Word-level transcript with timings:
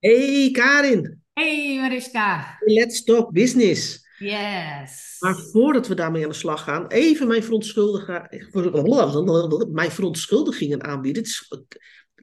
Hey 0.00 0.50
Karin, 0.50 1.22
Hey 1.32 1.78
Mariska. 1.80 2.58
let's 2.64 3.04
talk 3.04 3.32
business. 3.32 4.06
Yes. 4.18 5.16
Maar 5.18 5.36
voordat 5.52 5.86
we 5.86 5.94
daarmee 5.94 6.22
aan 6.22 6.28
de 6.28 6.34
slag 6.34 6.62
gaan, 6.62 6.86
even 6.86 7.26
mijn, 7.26 7.42
mijn 9.72 9.90
verontschuldigingen 9.90 10.84
aanbieden. 10.84 11.22
Is, 11.22 11.52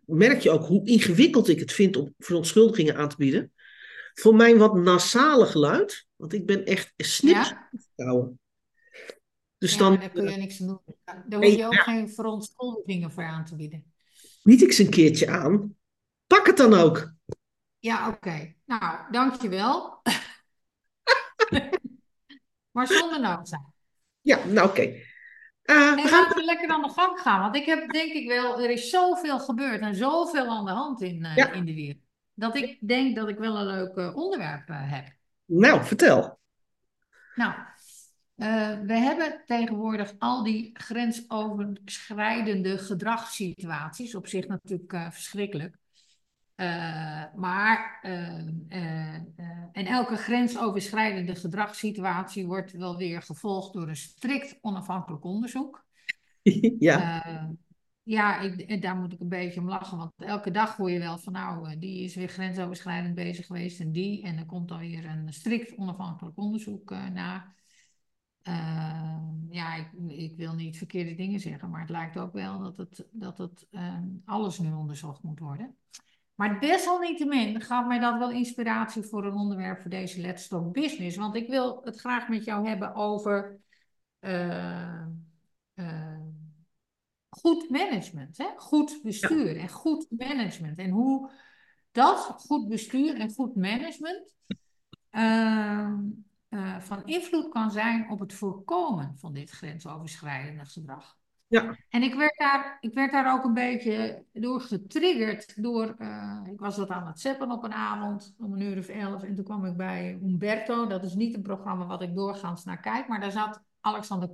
merk 0.05 0.41
je 0.41 0.51
ook 0.51 0.65
hoe 0.65 0.87
ingewikkeld 0.87 1.47
ik 1.47 1.59
het 1.59 1.71
vind 1.71 1.97
om 1.97 2.13
verontschuldigingen 2.17 2.95
aan 2.95 3.09
te 3.09 3.15
bieden? 3.17 3.53
Voor 4.13 4.35
mijn 4.35 4.57
wat 4.57 4.75
nasale 4.75 5.45
geluid, 5.45 6.07
want 6.15 6.33
ik 6.33 6.45
ben 6.45 6.65
echt 6.65 6.93
snips 6.97 7.53
Ja, 7.95 8.29
Dus 9.57 9.71
ja, 9.71 9.77
dan 9.77 9.99
daar 9.99 10.09
kun 10.09 10.29
je 10.29 10.37
niks 10.37 10.61
aan 10.61 10.67
doen. 10.67 10.81
Daar 11.27 11.43
hoef 11.43 11.55
je 11.55 11.65
ook 11.65 11.73
ja, 11.73 11.81
geen 11.81 12.09
verontschuldigingen 12.09 13.11
voor 13.11 13.23
aan 13.23 13.45
te 13.45 13.55
bieden. 13.55 13.93
bied 14.43 14.61
ik 14.61 14.71
ze 14.71 14.83
een 14.83 14.89
keertje 14.89 15.27
aan. 15.27 15.75
Pak 16.27 16.45
het 16.45 16.57
dan 16.57 16.73
ook. 16.73 17.13
Ja, 17.85 18.07
oké. 18.09 18.53
Nou, 18.65 19.11
dankjewel. 19.11 19.93
Maar 22.71 22.87
zonder 22.87 23.19
noodzaak. 23.19 23.65
Ja, 24.21 24.45
nou 24.45 24.69
oké. 24.69 24.81
Eh, 24.81 24.91
we 25.61 25.73
En 25.73 25.99
gaan. 25.99 26.21
laten 26.21 26.37
we 26.37 26.43
lekker 26.45 26.69
aan 26.69 26.81
de 26.81 26.89
gang 26.89 27.19
gaan. 27.19 27.41
Want 27.41 27.55
ik 27.55 27.65
heb 27.65 27.91
denk 27.91 28.13
ik 28.13 28.27
wel, 28.27 28.61
er 28.61 28.69
is 28.69 28.89
zoveel 28.89 29.39
gebeurd 29.39 29.81
en 29.81 29.95
zoveel 29.95 30.47
aan 30.47 30.65
de 30.65 30.71
hand 30.71 31.01
in, 31.01 31.25
eh, 31.25 31.35
Ja, 31.35 31.51
in 31.51 31.65
de 31.65 31.73
wereld. 31.73 32.01
Dat 32.33 32.55
ik 32.55 32.87
denk 32.87 33.15
dat 33.15 33.29
ik 33.29 33.37
wel 33.37 33.57
een 33.57 33.65
leuk 33.65 33.95
eh, 33.95 34.15
onderwerp 34.15 34.67
heb. 34.67 35.13
nou, 35.45 35.85
vertel. 35.85 36.39
Nou, 37.35 37.53
we 38.85 38.93
hebben 38.97 39.41
tegenwoordig 39.45 40.13
al 40.17 40.43
die 40.43 40.69
grensoverschrijdende 40.73 42.77
gedragssituaties. 42.77 44.15
Op 44.15 44.27
zich 44.27 44.47
natuurlijk 44.47 44.91
verschrikkelijk. 45.11 45.75
Eh, 46.55 47.23
maar 47.35 47.99
eh, 48.01 48.47
eh, 48.67 49.15
en 49.71 49.85
elke 49.85 50.15
grensoverschrijdende 50.15 51.35
gedragssituatie 51.35 52.45
wordt 52.45 52.71
wel 52.71 52.97
weer 52.97 53.21
gevolgd 53.21 53.73
door 53.73 53.87
een 53.87 53.95
strikt 53.95 54.57
onafhankelijk 54.61 55.23
onderzoek. 55.23 55.83
Ja, 56.79 57.23
ja, 58.03 58.39
ik, 58.39 58.81
daar 58.81 58.95
moet 58.95 59.13
ik 59.13 59.19
een 59.19 59.29
beetje 59.29 59.59
om 59.59 59.69
lachen, 59.69 59.97
want 59.97 60.11
elke 60.17 60.51
dag 60.51 60.75
hoor 60.75 60.91
je 60.91 60.99
wel 60.99 61.17
van 61.17 61.33
nou, 61.33 61.79
die 61.79 62.03
is 62.03 62.15
weer 62.15 62.27
grensoverschrijdend 62.27 63.15
bezig 63.15 63.45
geweest 63.45 63.79
en 63.79 63.91
die. 63.91 64.23
En 64.23 64.37
er 64.37 64.45
komt 64.45 64.67
dan 64.67 64.79
weer 64.79 65.05
een 65.05 65.33
strikt 65.33 65.77
onafhankelijk 65.77 66.37
onderzoek 66.37 66.89
na. 66.89 67.55
Eh, 68.41 69.19
ja, 69.49 69.75
ik, 69.75 69.87
ik 70.07 70.35
wil 70.35 70.53
niet 70.53 70.77
verkeerde 70.77 71.15
dingen 71.15 71.39
zeggen, 71.39 71.69
maar 71.69 71.81
het 71.81 71.89
lijkt 71.89 72.17
ook 72.17 72.33
wel 72.33 72.59
dat 72.59 72.77
het, 72.77 73.07
dat 73.11 73.37
het 73.37 73.67
alles 74.25 74.59
nu 74.59 74.73
onderzocht 74.73 75.23
moet 75.23 75.39
worden. 75.39 75.75
Maar 76.35 76.59
desalniettemin 76.59 77.61
gaf 77.61 77.85
mij 77.85 77.99
dat 77.99 78.17
wel 78.17 78.31
inspiratie 78.31 79.03
voor 79.03 79.25
een 79.25 79.33
onderwerp 79.33 79.81
voor 79.81 79.89
deze 79.89 80.21
Let's 80.21 80.47
Talk 80.47 80.73
Business. 80.73 81.17
Want 81.17 81.35
ik 81.35 81.49
wil 81.49 81.81
het 81.83 81.99
graag 81.99 82.27
met 82.27 82.43
jou 82.43 82.67
hebben 82.67 82.95
over 82.95 83.59
eh, 84.19 85.01
eh, 85.73 86.19
goed 87.29 87.69
management, 87.69 88.37
hè? 88.37 88.47
Goed 88.57 88.91
ja, 88.91 88.99
bestuur 89.03 89.57
en 89.57 89.69
goed 89.69 90.05
management. 90.09 90.77
En 90.77 90.89
hoe 90.89 91.31
dat 91.91 92.17
goed 92.37 92.67
bestuur 92.67 93.19
en 93.19 93.33
goed 93.33 93.55
management 93.55 94.35
ehm, 95.09 95.99
eh, 96.49 96.79
van 96.79 97.05
invloed 97.05 97.49
kan 97.49 97.71
zijn 97.71 98.09
op 98.09 98.19
het 98.19 98.33
voorkomen 98.33 99.17
van 99.17 99.33
dit 99.33 99.49
grensoverschrijdende 99.49 100.65
gedrag. 100.65 101.17
Ja, 101.47 101.77
En 101.89 102.03
ik 102.03 102.13
werd 102.13 102.37
daar, 102.37 102.77
ik 102.79 102.93
werd 102.93 103.11
daar 103.11 103.33
ook 103.33 103.43
een 103.43 103.53
beetje 103.53 104.25
door 104.33 104.61
getriggerd. 104.61 105.63
Door, 105.63 105.95
eh, 105.97 106.41
ik 106.51 106.59
was 106.59 106.77
wat 106.77 106.89
aan 106.89 107.07
het 107.07 107.19
zeppen 107.19 107.51
op 107.51 107.63
een 107.63 107.73
avond 107.73 108.35
om 108.37 108.53
een 108.53 108.61
uur 108.61 108.77
of 108.77 108.87
elf. 108.87 109.23
En 109.23 109.35
toen 109.35 109.45
kwam 109.45 109.65
ik 109.65 109.77
bij 109.77 110.19
Umberto. 110.23 110.87
Dat 110.87 111.03
is 111.03 111.13
niet 111.13 111.35
een 111.35 111.41
programma 111.41 111.85
wat 111.85 112.01
ik 112.01 112.15
doorgaans 112.15 112.63
naar 112.63 112.79
kijk. 112.79 113.07
Maar 113.07 113.19
daar 113.19 113.31
zat 113.31 113.61
Alexander 113.81 114.29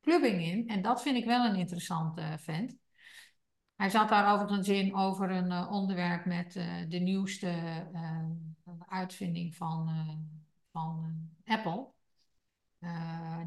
Klubbing 0.00 0.42
in. 0.42 0.68
En 0.68 0.82
dat 0.82 1.02
vind 1.02 1.16
ik 1.16 1.24
wel 1.24 1.44
een 1.44 1.56
interessante 1.56 2.20
uh, 2.20 2.32
vent. 2.36 2.76
Hij 3.76 3.90
zat 3.90 4.08
daar 4.08 4.34
overigens 4.34 4.68
in 4.68 4.94
over 4.94 5.30
een 5.30 5.50
uh, 5.50 5.68
onderwerp 5.70 6.24
met 6.24 6.52
de 6.88 6.98
nieuwste 6.98 7.52
uitvinding 8.88 9.56
van, 9.56 9.90
van 10.72 11.28
Apple. 11.44 11.88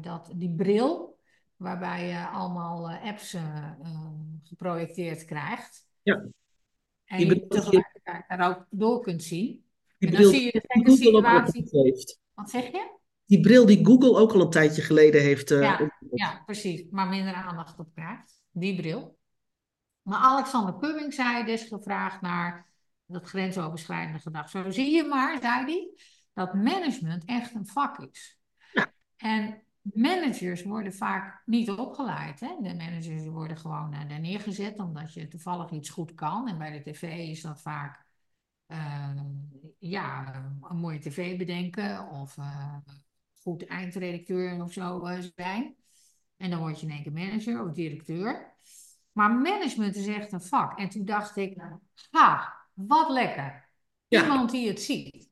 dat, 0.00 0.32
die 0.34 0.54
bril 0.54 1.11
waarbij 1.62 2.08
je 2.08 2.26
allemaal 2.26 2.90
uh, 2.90 3.04
apps 3.04 3.34
uh, 3.34 3.70
uh, 3.82 4.08
geprojecteerd 4.42 5.24
krijgt. 5.24 5.86
ja. 6.02 6.24
En 7.04 7.18
je 7.18 7.26
je 7.26 7.46
tegelijkertijd 7.46 8.24
daar 8.28 8.48
ook 8.48 8.66
door 8.70 9.00
kunt 9.00 9.22
zien. 9.22 9.64
Die 9.98 10.08
En 10.08 10.22
dan 10.22 10.32
zie 10.32 10.44
je 10.44 10.50
de 10.50 10.60
gekke 10.66 10.90
al 11.10 11.24
een 11.24 11.46
situatie. 11.46 11.82
heeft. 11.82 12.20
Wat 12.34 12.50
zeg 12.50 12.66
je? 12.66 12.98
Die 13.26 13.40
bril 13.40 13.66
die 13.66 13.84
Google 13.86 14.16
ook 14.16 14.32
al 14.32 14.40
een 14.40 14.50
tijdje 14.50 14.82
geleden 14.82 15.22
heeft 15.22 15.50
uh, 15.50 15.80
Ja, 16.10 16.42
precies. 16.46 16.84
Maar 16.90 17.08
minder 17.08 17.34
aandacht 17.34 17.78
op 17.78 17.94
krijgt. 17.94 18.42
Die 18.50 18.76
bril. 18.76 19.18
Maar 20.02 20.18
Alexander 20.18 20.74
Pubbing 20.74 21.14
zei 21.14 21.44
dus 21.44 21.62
gevraagd 21.62 22.20
naar 22.20 22.70
dat 23.06 23.28
grensoverschrijdende 23.28 24.18
gedrag. 24.18 24.50
Zo 24.50 24.70
zie 24.70 24.94
je 24.94 25.04
maar, 25.04 25.38
zei 25.40 25.64
hij, 25.64 25.90
dat 26.32 26.54
management 26.54 27.24
echt 27.24 27.54
een 27.54 27.66
vak 27.66 27.98
is. 27.98 28.38
Ja, 28.72 28.92
En 29.16 29.62
managers 29.82 30.62
worden 30.62 30.94
vaak 30.94 31.42
niet 31.46 31.70
opgeleid. 31.70 32.40
Hè? 32.40 32.56
De 32.60 32.74
managers 32.74 33.26
worden 33.26 33.56
gewoon 33.56 33.94
uh, 33.94 34.08
daar 34.08 34.20
neergezet 34.20 34.78
omdat 34.78 35.14
je 35.14 35.28
toevallig 35.28 35.70
iets 35.70 35.90
goed 35.90 36.14
kan. 36.14 36.48
En 36.48 36.58
bij 36.58 36.70
de 36.70 36.90
tv 36.90 37.28
is 37.28 37.40
dat 37.42 37.60
vaak 37.60 38.04
uh, 38.68 39.20
ja, 39.78 40.34
een 40.60 40.76
mooie 40.76 40.98
tv 40.98 41.38
bedenken 41.38 42.08
of 42.08 42.36
uh, 42.36 42.76
goed 43.40 43.66
eindredacteur 43.66 44.62
of 44.62 44.72
zo 44.72 45.06
uh, 45.08 45.18
zijn. 45.36 45.76
En 46.36 46.50
dan 46.50 46.58
word 46.58 46.80
je 46.80 46.86
in 46.86 46.92
één 46.92 47.02
keer 47.02 47.12
manager 47.12 47.64
of 47.64 47.72
directeur. 47.72 48.54
Maar 49.12 49.30
management 49.30 49.96
is 49.96 50.06
echt 50.06 50.32
een 50.32 50.42
vak. 50.42 50.78
En 50.78 50.88
toen 50.88 51.04
dacht 51.04 51.36
ik, 51.36 51.62
ha, 52.10 52.56
wat 52.74 53.10
lekker. 53.10 53.68
ja, 54.08 54.22
Iemand 54.22 54.50
die 54.50 54.68
het 54.68 54.82
ziet. 54.82 55.30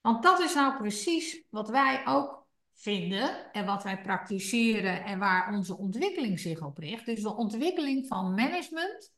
Want 0.00 0.22
dat 0.22 0.40
is 0.40 0.54
nou 0.54 0.76
precies 0.76 1.42
wat 1.48 1.68
wij 1.68 2.06
ook 2.06 2.39
vinden 2.80 3.52
en 3.52 3.66
wat 3.66 3.82
wij 3.82 4.00
praktiseren 4.00 5.04
en 5.04 5.18
waar 5.18 5.52
onze 5.52 5.76
ontwikkeling 5.76 6.40
zich 6.40 6.62
op 6.62 6.78
richt. 6.78 7.06
Dus 7.06 7.22
de 7.22 7.36
ontwikkeling 7.36 8.06
van 8.06 8.34
management, 8.34 9.14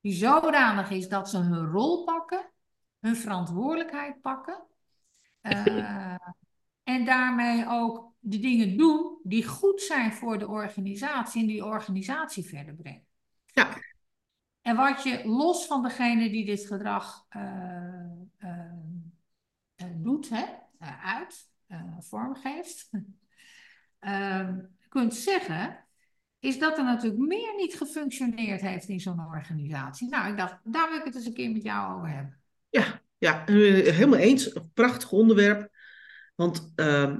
die 0.00 0.12
zodanig 0.12 0.90
is 0.90 1.08
dat 1.08 1.30
ze 1.30 1.38
hun 1.38 1.70
rol 1.70 2.04
pakken, 2.04 2.50
hun 3.00 3.16
verantwoordelijkheid 3.16 4.20
pakken. 4.20 4.62
Uh, 5.42 6.14
en 6.82 7.04
daarmee 7.04 7.68
ook 7.68 8.12
de 8.18 8.38
dingen 8.38 8.76
doen 8.76 9.18
die 9.22 9.46
goed 9.46 9.80
zijn 9.80 10.12
voor 10.12 10.38
de 10.38 10.48
organisatie 10.48 11.40
en 11.40 11.46
die 11.46 11.64
organisatie 11.64 12.44
verder 12.44 12.74
brengen. 12.74 13.06
ja, 13.44 13.68
En 14.60 14.76
wat 14.76 15.02
je 15.02 15.28
los 15.28 15.66
van 15.66 15.82
degene 15.82 16.30
die 16.30 16.44
dit 16.44 16.66
gedrag 16.66 17.26
uh, 17.36 17.42
uh, 18.38 19.92
doet, 19.94 20.28
hè, 20.28 20.44
uit, 21.02 21.52
vormgeeft, 22.00 22.90
kunt 24.88 25.14
zeggen, 25.14 25.84
is 26.38 26.58
dat 26.58 26.78
er 26.78 26.84
natuurlijk 26.84 27.22
meer 27.22 27.54
niet 27.56 27.74
gefunctioneerd 27.74 28.60
heeft 28.60 28.88
in 28.88 29.00
zo'n 29.00 29.26
organisatie. 29.26 30.08
Nou, 30.08 30.30
ik 30.30 30.36
dacht, 30.36 30.58
daar 30.64 30.88
wil 30.88 30.98
ik 30.98 31.04
het 31.04 31.14
eens 31.14 31.26
een 31.26 31.34
keer 31.34 31.50
met 31.50 31.62
jou 31.62 31.96
over 31.96 32.08
hebben. 32.08 32.40
ja, 32.68 33.02
ja, 33.18 33.42
helemaal 33.46 34.18
eens. 34.18 34.54
Een 34.54 34.70
prachtig 34.74 35.12
onderwerp. 35.12 35.68
Want 36.34 36.72
uh, 36.76 37.16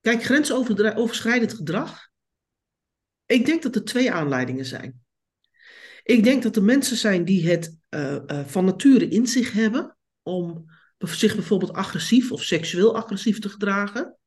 kijk, 0.00 0.22
grensoverschrijdend 0.22 1.54
gedrag. 1.54 2.08
Ik 3.26 3.46
denk 3.46 3.62
dat 3.62 3.74
er 3.74 3.84
twee 3.84 4.12
aanleidingen 4.12 4.64
zijn. 4.64 5.02
Ik 6.02 6.24
denk 6.24 6.42
dat 6.42 6.56
er 6.56 6.62
mensen 6.62 6.96
zijn 6.96 7.24
die 7.24 7.48
het 7.48 7.78
uh, 7.90 8.12
uh, 8.26 8.44
van 8.44 8.64
nature 8.64 9.08
in 9.08 9.26
zich 9.26 9.52
hebben 9.52 9.96
om 10.22 10.64
zich 10.98 11.34
bijvoorbeeld 11.34 11.72
agressief 11.72 12.32
of 12.32 12.42
seksueel 12.42 12.96
agressief 12.96 13.38
te 13.38 13.48
gedragen. 13.48 14.18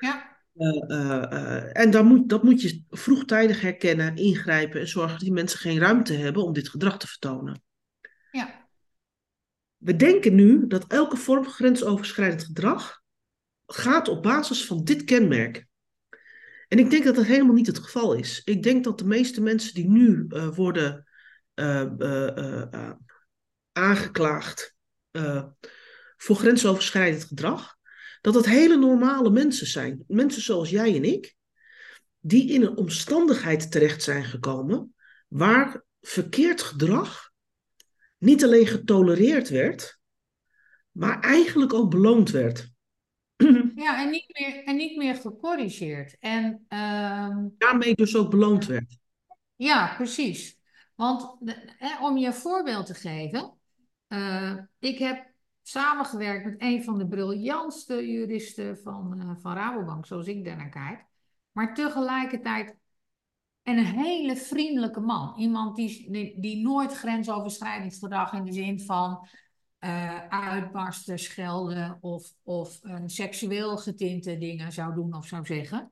Ja. 0.00 0.30
Uh, 0.54 1.76
en 1.78 1.90
dan 1.90 2.06
moet, 2.06 2.28
dat 2.28 2.42
moet 2.42 2.62
je 2.62 2.84
vroegtijdig 2.90 3.60
herkennen, 3.60 4.16
ingrijpen 4.16 4.80
en 4.80 4.88
zorgen 4.88 5.12
dat 5.12 5.20
die 5.20 5.32
mensen 5.32 5.58
geen 5.58 5.78
ruimte 5.78 6.12
hebben 6.12 6.42
om 6.42 6.52
dit 6.52 6.68
gedrag 6.68 6.98
te 6.98 7.06
vertonen. 7.06 7.62
Ja. 8.30 8.68
We 9.76 9.96
denken 9.96 10.34
nu 10.34 10.66
dat 10.66 10.84
elke 10.86 11.16
vorm 11.16 11.44
van 11.44 11.52
grensoverschrijdend 11.52 12.44
gedrag 12.44 13.00
gaat 13.66 14.08
op 14.08 14.22
basis 14.22 14.66
van 14.66 14.84
dit 14.84 15.04
kenmerk. 15.04 15.66
En 16.68 16.78
ik 16.78 16.90
denk 16.90 17.04
dat 17.04 17.14
dat 17.14 17.24
helemaal 17.24 17.54
niet 17.54 17.66
het 17.66 17.78
geval 17.78 18.14
is. 18.14 18.42
Ik 18.44 18.62
denk 18.62 18.84
dat 18.84 18.98
de 18.98 19.06
meeste 19.06 19.40
mensen 19.40 19.74
die 19.74 19.88
nu 19.88 20.26
worden 20.54 21.06
aangeklaagd 23.72 24.74
voor 26.22 26.36
grensoverschrijdend 26.36 27.24
gedrag, 27.24 27.76
dat 28.20 28.34
het 28.34 28.46
hele 28.46 28.76
normale 28.76 29.30
mensen 29.30 29.66
zijn. 29.66 30.04
Mensen 30.06 30.42
zoals 30.42 30.70
jij 30.70 30.96
en 30.96 31.04
ik, 31.04 31.34
die 32.20 32.52
in 32.52 32.62
een 32.62 32.76
omstandigheid 32.76 33.70
terecht 33.70 34.02
zijn 34.02 34.24
gekomen 34.24 34.94
waar 35.28 35.84
verkeerd 36.00 36.62
gedrag 36.62 37.30
niet 38.18 38.44
alleen 38.44 38.66
getolereerd 38.66 39.48
werd, 39.48 39.98
maar 40.90 41.20
eigenlijk 41.20 41.72
al 41.72 41.88
beloond 41.88 42.30
werd. 42.30 42.70
Ja, 43.74 44.02
en 44.02 44.10
niet 44.10 44.38
meer, 44.38 44.64
en 44.64 44.76
niet 44.76 44.96
meer 44.96 45.14
gecorrigeerd. 45.14 46.16
En, 46.20 46.64
ehm, 46.68 47.48
Daarmee 47.58 47.94
dus 47.94 48.16
ook 48.16 48.30
beloond 48.30 48.66
werd. 48.66 48.98
ja, 49.56 49.94
precies. 49.96 50.58
Want 50.94 51.36
hè, 51.78 52.06
om 52.06 52.16
je 52.16 52.26
een 52.26 52.34
voorbeeld 52.34 52.86
te 52.86 52.94
geven, 52.94 53.58
uh, 54.08 54.58
ik 54.78 54.98
heb 54.98 55.31
samengewerkt 55.62 56.44
met 56.44 56.54
een 56.58 56.84
van 56.84 56.98
de 56.98 57.08
briljantste 57.08 58.06
juristen 58.06 58.78
van, 58.78 59.22
uh, 59.22 59.30
van 59.38 59.54
Rabobank, 59.54 60.06
zoals 60.06 60.26
ik 60.26 60.44
daarnaar 60.44 60.68
kijk. 60.68 61.04
Maar 61.52 61.74
tegelijkertijd 61.74 62.76
en 63.62 63.78
een 63.78 63.84
hele 63.84 64.36
vriendelijke 64.36 65.00
man. 65.00 65.34
Iemand 65.36 65.76
die, 65.76 66.10
die, 66.40 66.62
nooit 66.62 66.92
grensoverschrijdingsgedrag 66.92 68.32
in 68.32 68.44
de 68.44 68.52
zin 68.52 68.80
van 68.80 69.28
uh, 69.80 70.26
uitbarsten, 70.28 71.18
schelden 71.18 71.98
of, 72.00 72.32
of 72.42 72.80
seksueel 73.06 73.76
getinte 73.76 74.38
dingen 74.38 74.72
zou 74.72 74.94
doen 74.94 75.14
of 75.14 75.26
zou 75.26 75.46
zeggen. 75.46 75.90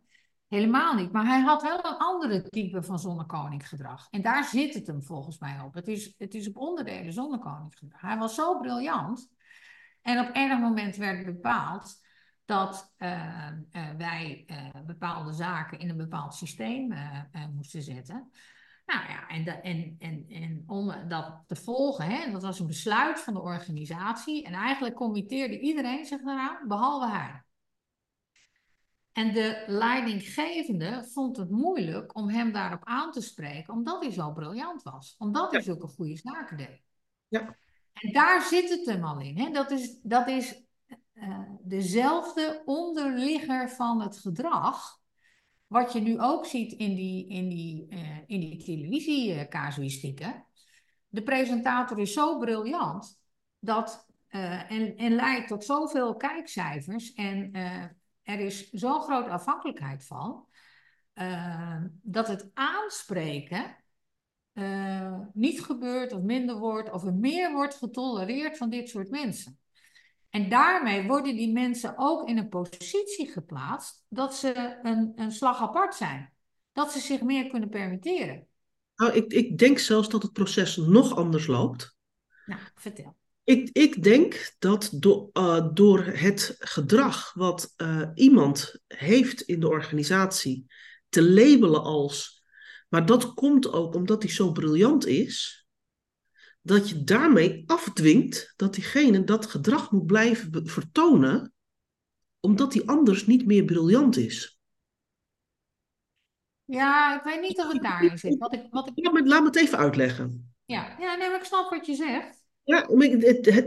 Helemaal 0.48 0.94
niet. 0.94 1.12
Maar 1.12 1.26
hij 1.26 1.40
had 1.40 1.62
wel 1.62 1.84
een 1.84 1.96
andere 1.96 2.42
type 2.42 2.82
van 2.82 2.98
zonnekoninggedrag. 2.98 4.06
En 4.10 4.22
daar 4.22 4.44
zit 4.44 4.74
het 4.74 4.86
hem 4.86 5.02
volgens 5.02 5.38
mij 5.38 5.60
op. 5.60 5.74
Het 5.74 5.88
is, 5.88 6.14
het 6.18 6.34
is 6.34 6.48
op 6.48 6.56
onderdelen 6.56 7.12
zonnekoninggedrag. 7.12 8.00
Hij 8.00 8.18
was 8.18 8.34
zo 8.34 8.58
briljant. 8.58 9.30
En 10.02 10.18
op 10.18 10.34
enig 10.34 10.58
moment 10.58 10.96
werd 10.96 11.24
bepaald 11.24 11.94
dat 12.44 12.94
uh, 12.98 13.48
uh, 13.72 13.90
wij 13.96 14.44
uh, 14.46 14.82
bepaalde 14.86 15.32
zaken 15.32 15.78
in 15.78 15.88
een 15.88 15.96
bepaald 15.96 16.34
systeem 16.34 16.94
moesten 17.54 17.82
zetten. 17.82 18.30
Nou 18.86 19.08
ja, 19.08 19.28
en, 19.28 19.44
de, 19.44 19.50
en, 19.50 19.96
en, 19.98 20.24
en 20.28 20.64
om 20.66 21.08
dat 21.08 21.42
te 21.46 21.56
volgen, 21.56 22.04
hè, 22.06 22.30
dat 22.32 22.42
was 22.42 22.60
een 22.60 22.66
besluit 22.66 23.20
van 23.20 23.34
de 23.34 23.40
organisatie. 23.40 24.44
En 24.44 24.52
eigenlijk 24.52 24.94
committeerde 24.94 25.60
iedereen 25.60 26.04
zich 26.04 26.22
daaraan, 26.22 26.68
behalve 26.68 27.08
hij. 27.08 27.42
En 29.12 29.32
de 29.32 29.64
leidinggevende 29.66 31.04
vond 31.04 31.36
het 31.36 31.50
moeilijk 31.50 32.16
om 32.16 32.28
hem 32.28 32.52
daarop 32.52 32.84
aan 32.84 33.12
te 33.12 33.20
spreken, 33.20 33.74
omdat 33.74 34.02
hij 34.02 34.12
zo 34.12 34.32
briljant 34.32 34.82
was. 34.82 35.14
Omdat 35.18 35.50
hij 35.50 35.60
zulke 35.60 35.86
goede 35.86 36.16
zaken 36.16 36.56
deed. 36.56 36.82
Ja. 37.28 37.56
En 38.00 38.12
daar 38.12 38.42
zit 38.42 38.70
het 38.70 38.86
hem 38.86 39.04
al 39.04 39.20
in. 39.20 39.38
Hè? 39.38 39.50
Dat 39.50 39.70
is, 39.70 40.00
dat 40.02 40.28
is 40.28 40.64
uh, 41.14 41.38
dezelfde 41.62 42.62
onderligger 42.64 43.70
van 43.70 44.00
het 44.00 44.18
gedrag. 44.18 44.98
Wat 45.66 45.92
je 45.92 46.00
nu 46.00 46.20
ook 46.20 46.46
ziet 46.46 46.72
in 46.72 46.94
die, 46.94 47.28
in 47.28 47.48
die, 47.48 47.86
uh, 47.88 48.18
in 48.26 48.40
die 48.40 48.64
televisiecasuïstieken. 48.64 50.46
De 51.08 51.22
presentator 51.22 51.98
is 51.98 52.12
zo 52.12 52.38
briljant 52.38 53.20
dat, 53.58 54.06
uh, 54.30 54.70
en, 54.70 54.96
en 54.96 55.12
leidt 55.12 55.48
tot 55.48 55.64
zoveel 55.64 56.16
kijkcijfers. 56.16 57.12
En 57.12 57.52
er 58.22 58.38
is 58.38 58.70
zo'n 58.70 59.00
grote 59.00 59.30
afhankelijkheid 59.30 60.06
van. 60.06 60.46
dat 62.02 62.28
het 62.28 62.50
aanspreken 62.54 63.79
uh, 64.60 65.20
niet 65.32 65.62
gebeurt 65.62 66.12
of 66.12 66.22
minder 66.22 66.58
wordt 66.58 66.92
of 66.92 67.04
er 67.04 67.14
meer 67.14 67.52
wordt 67.52 67.74
getolereerd 67.74 68.56
van 68.56 68.70
dit 68.70 68.88
soort 68.88 69.10
mensen. 69.10 69.58
En 70.30 70.48
daarmee 70.48 71.06
worden 71.06 71.36
die 71.36 71.52
mensen 71.52 71.94
ook 71.96 72.28
in 72.28 72.38
een 72.38 72.48
positie 72.48 73.30
geplaatst 73.30 74.04
dat 74.08 74.34
ze 74.34 74.78
een, 74.82 75.12
een 75.14 75.32
slag 75.32 75.60
apart 75.60 75.94
zijn. 75.94 76.32
Dat 76.72 76.92
ze 76.92 76.98
zich 76.98 77.22
meer 77.22 77.46
kunnen 77.48 77.68
permitteren. 77.68 78.46
Nou, 78.96 79.12
ik, 79.12 79.32
ik 79.32 79.58
denk 79.58 79.78
zelfs 79.78 80.08
dat 80.08 80.22
het 80.22 80.32
proces 80.32 80.76
nog 80.76 81.16
anders 81.16 81.46
loopt. 81.46 81.96
Nou, 82.46 82.60
vertel. 82.74 83.16
Ik, 83.44 83.68
ik 83.72 84.02
denk 84.02 84.54
dat 84.58 84.90
do, 84.94 85.30
uh, 85.32 85.68
door 85.74 86.04
het 86.04 86.56
gedrag 86.58 87.32
wat 87.34 87.74
uh, 87.76 88.08
iemand 88.14 88.80
heeft 88.86 89.40
in 89.40 89.60
de 89.60 89.68
organisatie 89.68 90.66
te 91.08 91.22
labelen 91.22 91.82
als 91.82 92.39
maar 92.90 93.06
dat 93.06 93.34
komt 93.34 93.72
ook 93.72 93.94
omdat 93.94 94.22
hij 94.22 94.32
zo 94.32 94.52
briljant 94.52 95.06
is, 95.06 95.66
dat 96.62 96.88
je 96.88 97.04
daarmee 97.04 97.62
afdwingt 97.66 98.52
dat 98.56 98.74
diegene 98.74 99.24
dat 99.24 99.46
gedrag 99.46 99.90
moet 99.90 100.06
blijven 100.06 100.66
vertonen, 100.66 101.52
omdat 102.40 102.74
hij 102.74 102.84
anders 102.84 103.26
niet 103.26 103.46
meer 103.46 103.64
briljant 103.64 104.16
is. 104.16 104.58
Ja, 106.64 107.16
ik 107.16 107.22
weet 107.22 107.40
niet 107.40 107.58
of 107.58 107.72
het 107.72 107.82
daarin 107.82 108.18
zit. 108.18 108.38
Wat 108.38 108.54
ik, 108.54 108.66
wat 108.70 108.88
ik... 108.88 108.92
Ja, 108.94 109.10
maar 109.10 109.22
laat 109.22 109.40
me 109.40 109.46
het 109.46 109.56
even 109.56 109.78
uitleggen. 109.78 110.52
Ja, 110.64 110.96
ja 110.98 111.14
nee, 111.14 111.28
maar 111.28 111.38
ik 111.38 111.44
snap 111.44 111.70
wat 111.70 111.86
je 111.86 111.94
zegt. 111.94 112.38
Ja, 112.64 112.88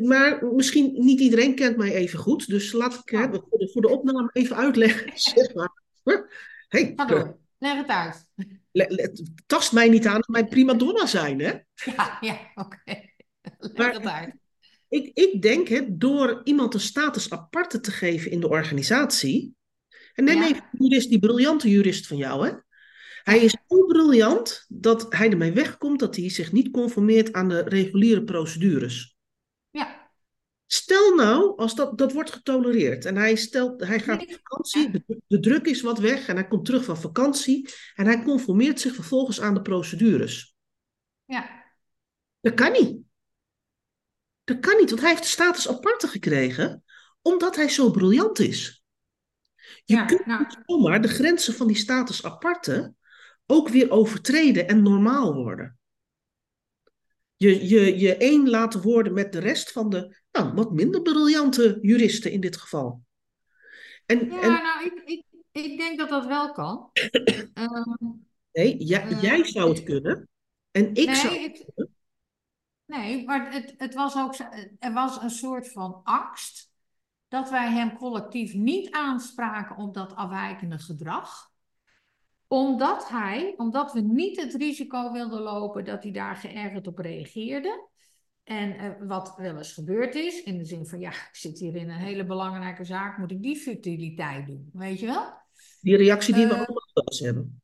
maar 0.02 0.46
misschien 0.46 0.94
niet 0.94 1.20
iedereen 1.20 1.56
kent 1.56 1.78
mij 1.78 1.94
even 1.94 2.20
goed. 2.20 2.48
Dus 2.48 2.72
laat 2.72 2.94
ik 2.94 3.18
voor, 3.50 3.58
de, 3.58 3.70
voor 3.72 3.82
de 3.82 3.90
opname 3.90 4.30
even 4.34 4.56
uitleggen. 4.56 5.12
Zeg 5.20 5.54
maar. 5.54 5.82
Hey, 6.68 6.94
Ga 6.96 7.06
door, 7.06 7.38
leg 7.58 7.76
het 7.76 7.88
uit 7.88 8.28
tast 9.46 9.72
mij 9.72 9.90
niet 9.90 10.08
aan 10.08 10.16
dat 10.16 10.28
mijn 10.28 10.48
prima 10.48 10.74
donna 10.74 11.06
zijn, 11.06 11.40
hè? 11.40 11.52
Ja, 11.74 12.18
ja, 12.22 12.52
oké. 12.56 12.78
Okay. 13.58 14.02
Maar 14.02 14.36
ik, 14.90 15.12
ik 15.14 15.42
denk, 15.42 15.68
hè, 15.68 15.98
door 15.98 16.42
iemand 16.44 16.74
een 16.74 16.80
status 16.80 17.30
aparte 17.30 17.80
te 17.80 17.92
geven 17.92 18.32
in 18.32 18.40
de 18.40 18.50
organisatie. 18.50 19.56
En 20.14 20.24
neem 20.24 20.38
ja. 20.38 20.48
even 20.48 20.68
jurist, 20.72 21.10
die 21.10 21.20
briljante 21.20 21.70
jurist 21.70 22.08
van 22.08 22.18
jou, 22.18 22.48
hè? 22.48 22.54
Hij 23.24 23.40
is 23.40 23.56
zo 23.68 23.86
briljant 23.86 24.66
dat 24.68 25.06
hij 25.10 25.30
ermee 25.30 25.52
wegkomt 25.52 26.00
dat 26.00 26.16
hij 26.16 26.30
zich 26.30 26.52
niet 26.52 26.72
conformeert 26.72 27.34
aan 27.34 27.50
de 27.50 27.62
reguliere 27.62 28.24
procedures. 28.24 29.16
Stel 30.74 31.16
nou, 31.16 31.58
als 31.58 31.76
dat, 31.76 31.98
dat 31.98 32.14
wordt 32.14 32.32
getolereerd 32.32 33.06
en 33.06 33.16
hij, 33.16 33.36
stelt, 33.36 33.84
hij 33.86 34.00
gaat 34.00 34.22
op 34.22 34.32
vakantie, 34.32 34.92
de, 34.92 35.22
de, 35.28 35.40
druk 35.40 35.66
is 35.66 35.82
wat 35.82 36.00
weg 36.00 36.28
en 36.28 36.36
hij 36.36 36.48
komt 36.48 36.66
terug 36.66 36.84
van 36.84 36.98
vakantie 36.98 37.70
en 37.96 38.06
hij 38.06 38.24
conformeert 38.24 38.80
zich 38.80 38.94
vervolgens 38.94 39.42
aan 39.42 39.54
de 39.54 39.62
procedures. 39.62 40.56
Ja. 41.26 41.64
Dat 42.40 42.54
kan 42.54 42.72
niet. 42.72 43.02
Dat 44.44 44.60
kan 44.60 44.78
niet, 44.78 44.90
want 44.90 45.02
hij 45.02 45.10
heeft 45.10 45.24
de 45.24 45.30
status 45.30 45.70
aparte 45.70 46.08
gekregen 46.08 46.84
omdat 47.22 47.56
hij 47.56 47.70
zo 47.70 47.92
briljant 47.92 48.40
is. 48.40 48.84
Je 49.86 49.96
ja, 49.96 50.06
kunt 50.06 50.26
nou, 50.26 50.40
niet 50.40 50.58
zomaar 50.66 51.02
de 51.02 51.08
grenzen 51.08 51.54
van 51.54 51.68
die 51.68 51.76
status 51.76 52.24
aparte 52.24 52.94
ook 53.46 53.70
weer 53.70 53.92
overtreden 53.92 54.68
en 54.68 54.82
normaal 54.82 55.34
worden. 55.34 55.78
Je, 57.36 57.68
je, 57.68 58.00
je 58.00 58.18
één 58.18 58.50
laten 58.50 58.82
worden 58.82 59.14
met 59.14 59.32
de 59.32 59.40
rest 59.40 59.72
van 59.72 59.90
de 59.90 60.22
nou, 60.32 60.54
wat 60.54 60.72
minder 60.72 61.02
briljante 61.02 61.80
juristen 61.82 62.32
in 62.32 62.42
dit 62.42 62.58
geval. 62.58 63.02
En, 64.06 64.26
ja, 64.26 64.42
en... 64.42 64.50
nou, 64.50 64.86
ik, 64.86 65.02
ik, 65.06 65.24
ik 65.52 65.78
denk 65.78 65.98
dat 66.00 66.10
dat 66.10 66.26
wel 66.26 66.52
kan. 66.52 66.90
um, 67.54 67.98
nee, 68.52 68.78
jij, 68.78 69.08
uh, 69.08 69.22
jij 69.22 69.46
zou 69.46 69.70
het 69.70 69.84
kunnen. 69.94 70.30
En 70.72 70.90
ik 70.96 71.06
nee, 71.06 71.16
zou 71.16 71.40
het. 71.40 71.66
Nee, 72.86 73.26
maar 73.26 73.54
het, 73.54 73.74
het 73.78 73.94
was 73.94 74.16
ook, 74.16 74.36
er 74.80 74.94
was 74.94 75.22
een 75.22 75.30
soort 75.30 75.72
van 75.72 76.02
angst 76.04 76.72
dat 77.28 77.50
wij 77.50 77.72
hem 77.72 77.98
collectief 77.98 78.54
niet 78.54 78.92
aanspraken 78.92 79.76
op 79.76 79.94
dat 79.94 80.16
afwijkende 80.16 80.80
gedrag 80.80 81.52
omdat 82.54 83.10
hij, 83.10 83.54
omdat 83.58 83.94
we 83.94 84.02
niet 84.02 84.42
het 84.42 84.54
risico 84.54 85.12
wilden 85.12 85.42
lopen 85.42 85.86
dat 85.86 86.04
hij 86.04 86.12
daar 86.12 86.36
geërgerd 86.36 86.88
op 86.88 86.98
reageerde. 86.98 87.90
En 88.44 88.76
uh, 88.76 89.08
wat 89.08 89.36
wel 89.38 89.58
eens 89.58 89.74
gebeurd 89.74 90.16
is, 90.16 90.44
in 90.44 90.58
de 90.58 90.66
zin 90.66 90.86
van 90.86 91.00
ja, 91.00 91.10
ik 91.10 91.30
zit 91.32 91.60
hier 91.60 91.76
in 91.76 91.90
een 91.90 92.00
hele 92.00 92.26
belangrijke 92.26 92.84
zaak, 92.84 93.18
moet 93.18 93.32
ik 93.32 93.42
die 93.42 93.56
futiliteit 93.56 94.48
doen, 94.48 94.70
weet 94.74 95.00
je 95.00 95.06
wel? 95.06 95.34
Die 95.82 95.98
reactie 95.98 96.34
die 96.34 96.44
uh, 96.44 96.50
we 96.50 96.56
allemaal 96.56 96.92
wel 96.94 97.04
eens 97.06 97.20
hebben. 97.20 97.62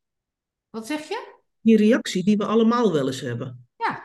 Wat 0.69 0.87
zeg 0.87 1.07
je? 1.07 1.35
Die 1.61 1.77
reactie 1.77 2.23
die 2.23 2.37
we 2.37 2.45
allemaal 2.45 2.93
wel 2.93 3.07
eens 3.07 3.21
hebben. 3.21 3.67
Ja. 3.75 4.03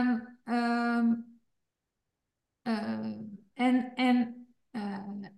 Um, 0.00 0.38
um, 0.54 1.40
uh, 2.62 3.16
en, 3.54 3.94
en, 3.94 4.46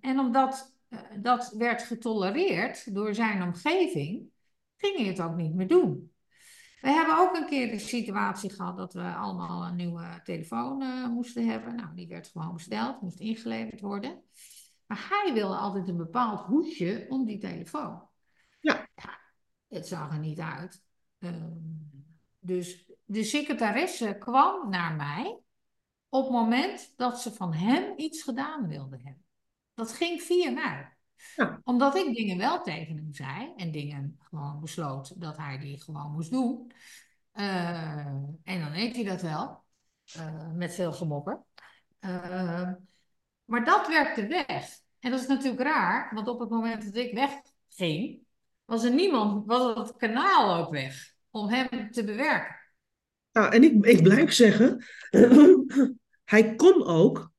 en 0.01 0.19
omdat 0.19 0.78
dat 1.23 1.55
werd 1.57 1.83
getolereerd 1.83 2.95
door 2.95 3.15
zijn 3.15 3.43
omgeving, 3.43 4.31
ging 4.77 4.97
hij 4.97 5.07
het 5.07 5.21
ook 5.21 5.37
niet 5.37 5.55
meer 5.55 5.69
doen. 5.69 6.13
We 6.81 6.89
hebben 6.89 7.19
ook 7.19 7.37
een 7.37 7.47
keer 7.47 7.71
de 7.71 7.79
situatie 7.79 8.53
gehad 8.53 8.77
dat 8.77 8.93
we 8.93 9.15
allemaal 9.15 9.67
een 9.67 9.77
nieuwe 9.77 10.21
telefoon 10.25 10.83
uh, 10.83 11.09
moesten 11.09 11.49
hebben. 11.49 11.77
Nou, 11.77 11.95
die 11.95 12.09
werd 12.09 12.29
gewoon 12.29 12.55
besteld, 12.55 13.01
moest 13.01 13.21
ingeleverd 13.21 13.81
worden. 13.81 14.23
Maar 14.87 15.07
hij 15.11 15.33
wilde 15.35 15.57
altijd 15.57 15.89
een 15.89 15.97
bepaald 15.97 16.41
hoesje 16.41 17.07
om 17.09 17.25
die 17.25 17.39
telefoon. 17.39 18.09
Ja. 18.61 18.89
ja 18.95 19.21
het 19.69 19.87
zag 19.87 20.13
er 20.13 20.19
niet 20.19 20.41
uit. 20.41 20.83
Um, 21.19 21.89
dus 22.39 22.91
de 23.05 23.25
secretaresse 23.25 24.17
kwam 24.19 24.71
naar 24.71 24.95
mij 24.95 25.41
op 26.09 26.23
het 26.23 26.33
moment 26.33 26.93
dat 26.97 27.21
ze 27.21 27.33
van 27.33 27.55
hem 27.55 27.93
iets 27.97 28.23
gedaan 28.23 28.69
wilde 28.69 28.97
hebben. 28.97 29.25
Dat 29.79 29.93
ging 29.93 30.23
via 30.23 30.51
mij. 30.51 30.97
Ja. 31.37 31.61
Omdat 31.65 31.97
ik 31.97 32.15
dingen 32.15 32.39
wel 32.39 32.63
tegen 32.63 32.97
hem 32.97 33.13
zei 33.13 33.53
en 33.57 33.73
dingen 33.73 34.19
gewoon 34.23 34.61
besloot 34.61 35.21
dat 35.21 35.37
hij 35.37 35.59
die 35.59 35.83
gewoon 35.83 36.13
moest 36.13 36.31
doen. 36.31 36.73
Uh, 37.35 38.07
en 38.43 38.61
dan 38.61 38.73
deed 38.73 38.95
hij 38.95 39.05
dat 39.05 39.23
wel, 39.23 39.65
uh, 40.17 40.53
met 40.53 40.75
veel 40.75 40.93
gemopper. 40.93 41.43
Uh, 42.01 42.73
maar 43.45 43.65
dat 43.65 43.89
werkte 43.89 44.27
weg. 44.27 44.69
En 44.99 45.11
dat 45.11 45.21
is 45.21 45.27
natuurlijk 45.27 45.63
raar, 45.63 46.15
want 46.15 46.29
op 46.29 46.41
het 46.41 46.51
moment 46.51 46.85
dat 46.85 46.95
ik 46.95 47.15
wegging, 47.15 48.21
was 48.65 48.85
er 48.85 48.95
niemand, 48.95 49.47
was 49.47 49.89
het 49.89 49.97
kanaal 49.97 50.57
ook 50.57 50.71
weg 50.71 51.15
om 51.31 51.49
hem 51.49 51.91
te 51.91 52.05
bewerken. 52.05 52.57
Nou, 53.33 53.53
en 53.53 53.63
ik, 53.63 53.85
ik 53.85 54.03
blijf 54.03 54.33
zeggen, 54.33 54.85
hij 56.25 56.55
kon 56.55 56.87
ook 56.87 57.33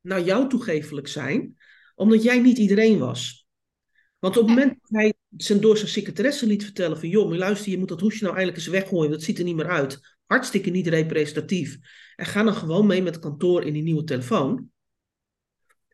naar 0.00 0.20
jou 0.20 0.48
toegefelijk 0.48 1.08
zijn, 1.08 1.57
omdat 1.98 2.22
jij 2.22 2.40
niet 2.40 2.58
iedereen 2.58 2.98
was. 2.98 3.46
Want 4.18 4.36
op 4.36 4.46
het 4.46 4.56
moment 4.56 4.78
dat 4.80 5.00
hij 5.00 5.14
zijn, 5.36 5.60
door 5.60 5.76
zijn 5.76 5.88
secretaresse 5.88 6.46
liet 6.46 6.64
vertellen 6.64 6.98
van... 6.98 7.08
joh, 7.08 7.28
maar 7.28 7.38
luister, 7.38 7.70
je 7.70 7.78
moet 7.78 7.88
dat 7.88 8.00
hoesje 8.00 8.24
nou 8.24 8.36
eigenlijk 8.36 8.66
eens 8.66 8.74
weggooien, 8.74 9.10
dat 9.10 9.22
ziet 9.22 9.38
er 9.38 9.44
niet 9.44 9.56
meer 9.56 9.68
uit. 9.68 10.16
Hartstikke 10.26 10.70
niet 10.70 10.86
representatief. 10.86 11.78
En 12.16 12.26
ga 12.26 12.42
dan 12.42 12.54
gewoon 12.54 12.86
mee 12.86 13.02
met 13.02 13.14
het 13.14 13.24
kantoor 13.24 13.64
in 13.64 13.72
die 13.72 13.82
nieuwe 13.82 14.04
telefoon. 14.04 14.70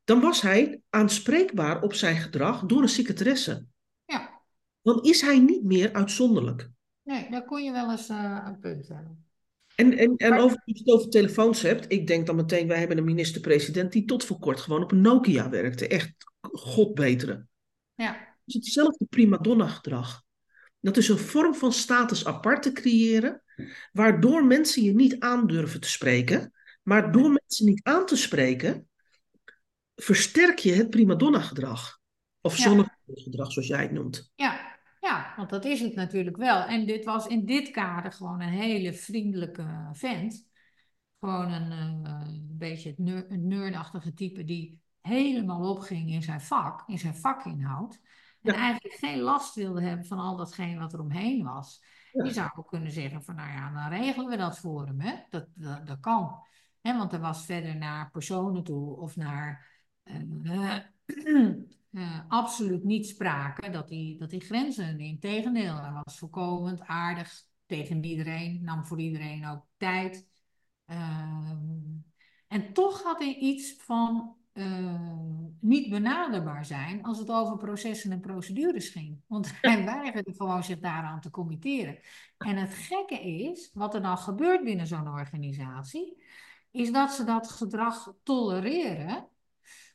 Dan 0.05 0.21
was 0.21 0.41
hij 0.41 0.81
aanspreekbaar 0.91 1.83
op 1.83 1.95
zijn 1.95 2.17
gedrag 2.17 2.67
door 2.67 2.83
een 2.83 2.89
secretaresse. 2.89 3.67
Ja. 4.05 4.43
Dan 4.83 5.03
is 5.03 5.21
hij 5.21 5.39
niet 5.39 5.65
meer 5.65 5.93
uitzonderlijk. 5.93 6.71
Nee, 7.03 7.31
daar 7.31 7.45
kon 7.45 7.65
je 7.65 7.73
wel 7.73 7.91
eens 7.91 8.09
uh, 8.09 8.43
een 8.47 8.59
punt 8.59 8.89
hebben. 8.89 9.24
En, 9.77 9.99
en, 9.99 10.17
en 10.17 10.33
over, 10.33 10.57
als 10.57 10.63
je 10.65 10.79
het 10.79 10.89
over 10.89 11.11
telefoons 11.11 11.63
hebt, 11.63 11.93
ik 11.93 12.07
denk 12.07 12.27
dan 12.27 12.37
meteen, 12.37 12.69
wij 12.69 12.79
hebben 12.79 12.99
een 12.99 13.05
minister-president 13.05 13.93
die 13.93 14.05
tot 14.05 14.25
voor 14.25 14.39
kort 14.39 14.61
gewoon 14.61 14.83
op 14.83 14.93
een 14.93 15.01
Nokia 15.01 15.51
werkte. 15.51 15.89
Echt 15.89 16.13
godbetere. 16.41 17.47
Ja. 17.95 18.13
Het 18.13 18.43
is 18.45 18.55
hetzelfde 18.55 19.05
prima 19.09 19.37
donna 19.37 19.67
gedrag. 19.67 20.23
Dat 20.81 20.97
is 20.97 21.09
een 21.09 21.19
vorm 21.19 21.55
van 21.55 21.73
status 21.73 22.27
apart 22.27 22.63
te 22.63 22.73
creëren, 22.73 23.43
waardoor 23.93 24.45
mensen 24.45 24.83
je 24.83 24.95
niet 24.95 25.21
aandurven 25.21 25.81
te 25.81 25.91
spreken. 25.91 26.53
Maar 26.83 27.13
door 27.13 27.29
mensen 27.29 27.67
niet 27.67 27.81
aan 27.83 28.07
te 28.07 28.17
spreken, 28.17 28.89
versterk 29.95 30.59
je 30.59 30.73
het 30.73 30.91
prima 30.91 31.15
donna 31.15 31.41
gedrag. 31.41 31.99
Of 32.41 32.57
ja. 32.57 32.99
gedrag, 33.07 33.53
zoals 33.53 33.69
jij 33.69 33.83
het 33.83 33.93
noemt. 33.93 34.31
Ja, 34.35 34.74
ja, 35.05 35.33
want 35.37 35.51
dat 35.51 35.65
is 35.65 35.81
het 35.81 35.95
natuurlijk 35.95 36.37
wel. 36.37 36.65
En 36.65 36.87
dit 36.87 37.05
was 37.05 37.27
in 37.27 37.45
dit 37.45 37.71
kader 37.71 38.13
gewoon 38.13 38.41
een 38.41 38.49
hele 38.49 38.93
vriendelijke 38.93 39.89
vent. 39.93 40.47
Gewoon 41.21 41.53
een, 41.53 41.71
een 41.71 42.47
beetje 42.59 42.89
het 42.89 42.99
neur, 42.99 43.31
een 43.31 43.47
nerdachtige 43.47 44.15
type 44.15 44.45
die 44.45 44.81
helemaal 45.01 45.71
opging 45.71 46.11
in 46.11 46.23
zijn 46.23 46.41
vak, 46.41 46.83
in 46.87 46.99
zijn 46.99 47.15
vakinhoud. 47.15 48.01
En 48.43 48.55
eigenlijk 48.55 48.95
geen 48.95 49.19
last 49.19 49.55
wilde 49.55 49.83
hebben 49.83 50.07
van 50.07 50.19
al 50.19 50.37
datgene 50.37 50.79
wat 50.79 50.93
er 50.93 51.01
omheen 51.01 51.45
was. 51.45 51.85
Je 52.13 52.33
zou 52.33 52.51
ook 52.57 52.69
kunnen 52.69 52.91
zeggen 52.91 53.23
van, 53.23 53.35
nou 53.35 53.49
ja, 53.49 53.73
dan 53.73 53.99
regelen 53.99 54.31
we 54.31 54.37
dat 54.37 54.59
voor 54.59 54.87
hem. 54.87 55.01
Hè? 55.01 55.15
Dat, 55.29 55.47
dat, 55.55 55.87
dat 55.87 56.01
kan. 56.01 56.43
Hè? 56.81 56.97
Want 56.97 57.13
er 57.13 57.21
was 57.21 57.45
verder 57.45 57.77
naar 57.77 58.11
personen 58.11 58.65
toe 58.65 58.97
of 58.97 59.17
naar... 59.17 59.73
Uh, 60.05 60.77
uh, 62.15 62.21
absoluut 62.29 62.85
niet 62.85 63.07
sprake 63.07 63.71
dat 63.71 63.89
die, 63.89 64.19
dat 64.19 64.31
die 64.31 64.41
grenzen. 64.41 65.01
Integendeel, 65.01 65.77
hij 65.77 65.93
was 66.05 66.19
voorkomend 66.19 66.81
aardig 66.81 67.43
tegen 67.67 68.05
iedereen, 68.05 68.65
nam 68.65 68.85
voor 68.85 69.01
iedereen 69.01 69.47
ook 69.47 69.67
tijd. 69.77 70.29
Uh, 70.87 71.51
en 72.49 72.73
toch 72.73 73.03
had 73.03 73.19
hij 73.19 73.35
iets 73.35 73.75
van 73.79 74.37
uh, 74.53 75.39
niet 75.61 75.91
benaderbaar 75.91 76.65
zijn 76.65 77.03
als 77.03 77.19
het 77.19 77.31
over 77.31 77.57
processen 77.57 78.13
en 78.13 78.21
procedures 78.21 78.89
ging. 78.89 79.21
Want 79.27 79.53
hij 79.61 79.85
weigerde 79.85 80.35
gewoon 80.35 80.65
zich 80.65 80.79
daaraan 80.79 81.21
te 81.21 81.31
committeren. 81.31 81.99
En 82.39 82.57
het 82.57 82.75
gekke 82.75 83.21
is, 83.21 83.71
wat 83.73 83.95
er 83.95 84.03
dan 84.03 84.19
gebeurt 84.19 84.65
binnen 84.65 84.87
zo'n 84.87 85.09
organisatie, 85.09 86.23
is 86.71 86.93
dat 86.93 87.13
ze 87.13 87.25
dat 87.25 87.51
gedrag 87.51 88.15
tolereren, 88.23 89.29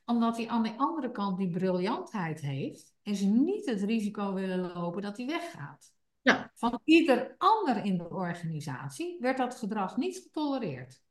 omdat 0.10 0.38
hij 0.38 0.48
aan 0.48 0.64
de 0.64 0.78
andere 0.78 1.12
kant 1.12 1.38
die 1.38 1.50
briljantheid 1.50 2.42
heeft 2.42 2.94
en 3.04 3.16
ze 3.16 3.26
niet 3.26 3.66
het 3.66 3.82
risico 3.82 4.34
willen 4.34 4.74
lopen 4.74 5.02
dat 5.02 5.18
hij 5.18 5.26
weggaat. 5.26 5.94
Ja. 6.22 6.52
Van 6.56 6.82
ieder 6.84 7.36
ander 7.38 7.86
in 7.86 7.98
de 7.98 8.10
organisatie 8.10 9.18
werd 9.20 9.38
dat 9.38 9.56
gedrag 9.56 9.98
niet 9.98 10.18
getolereerd. 10.18 11.02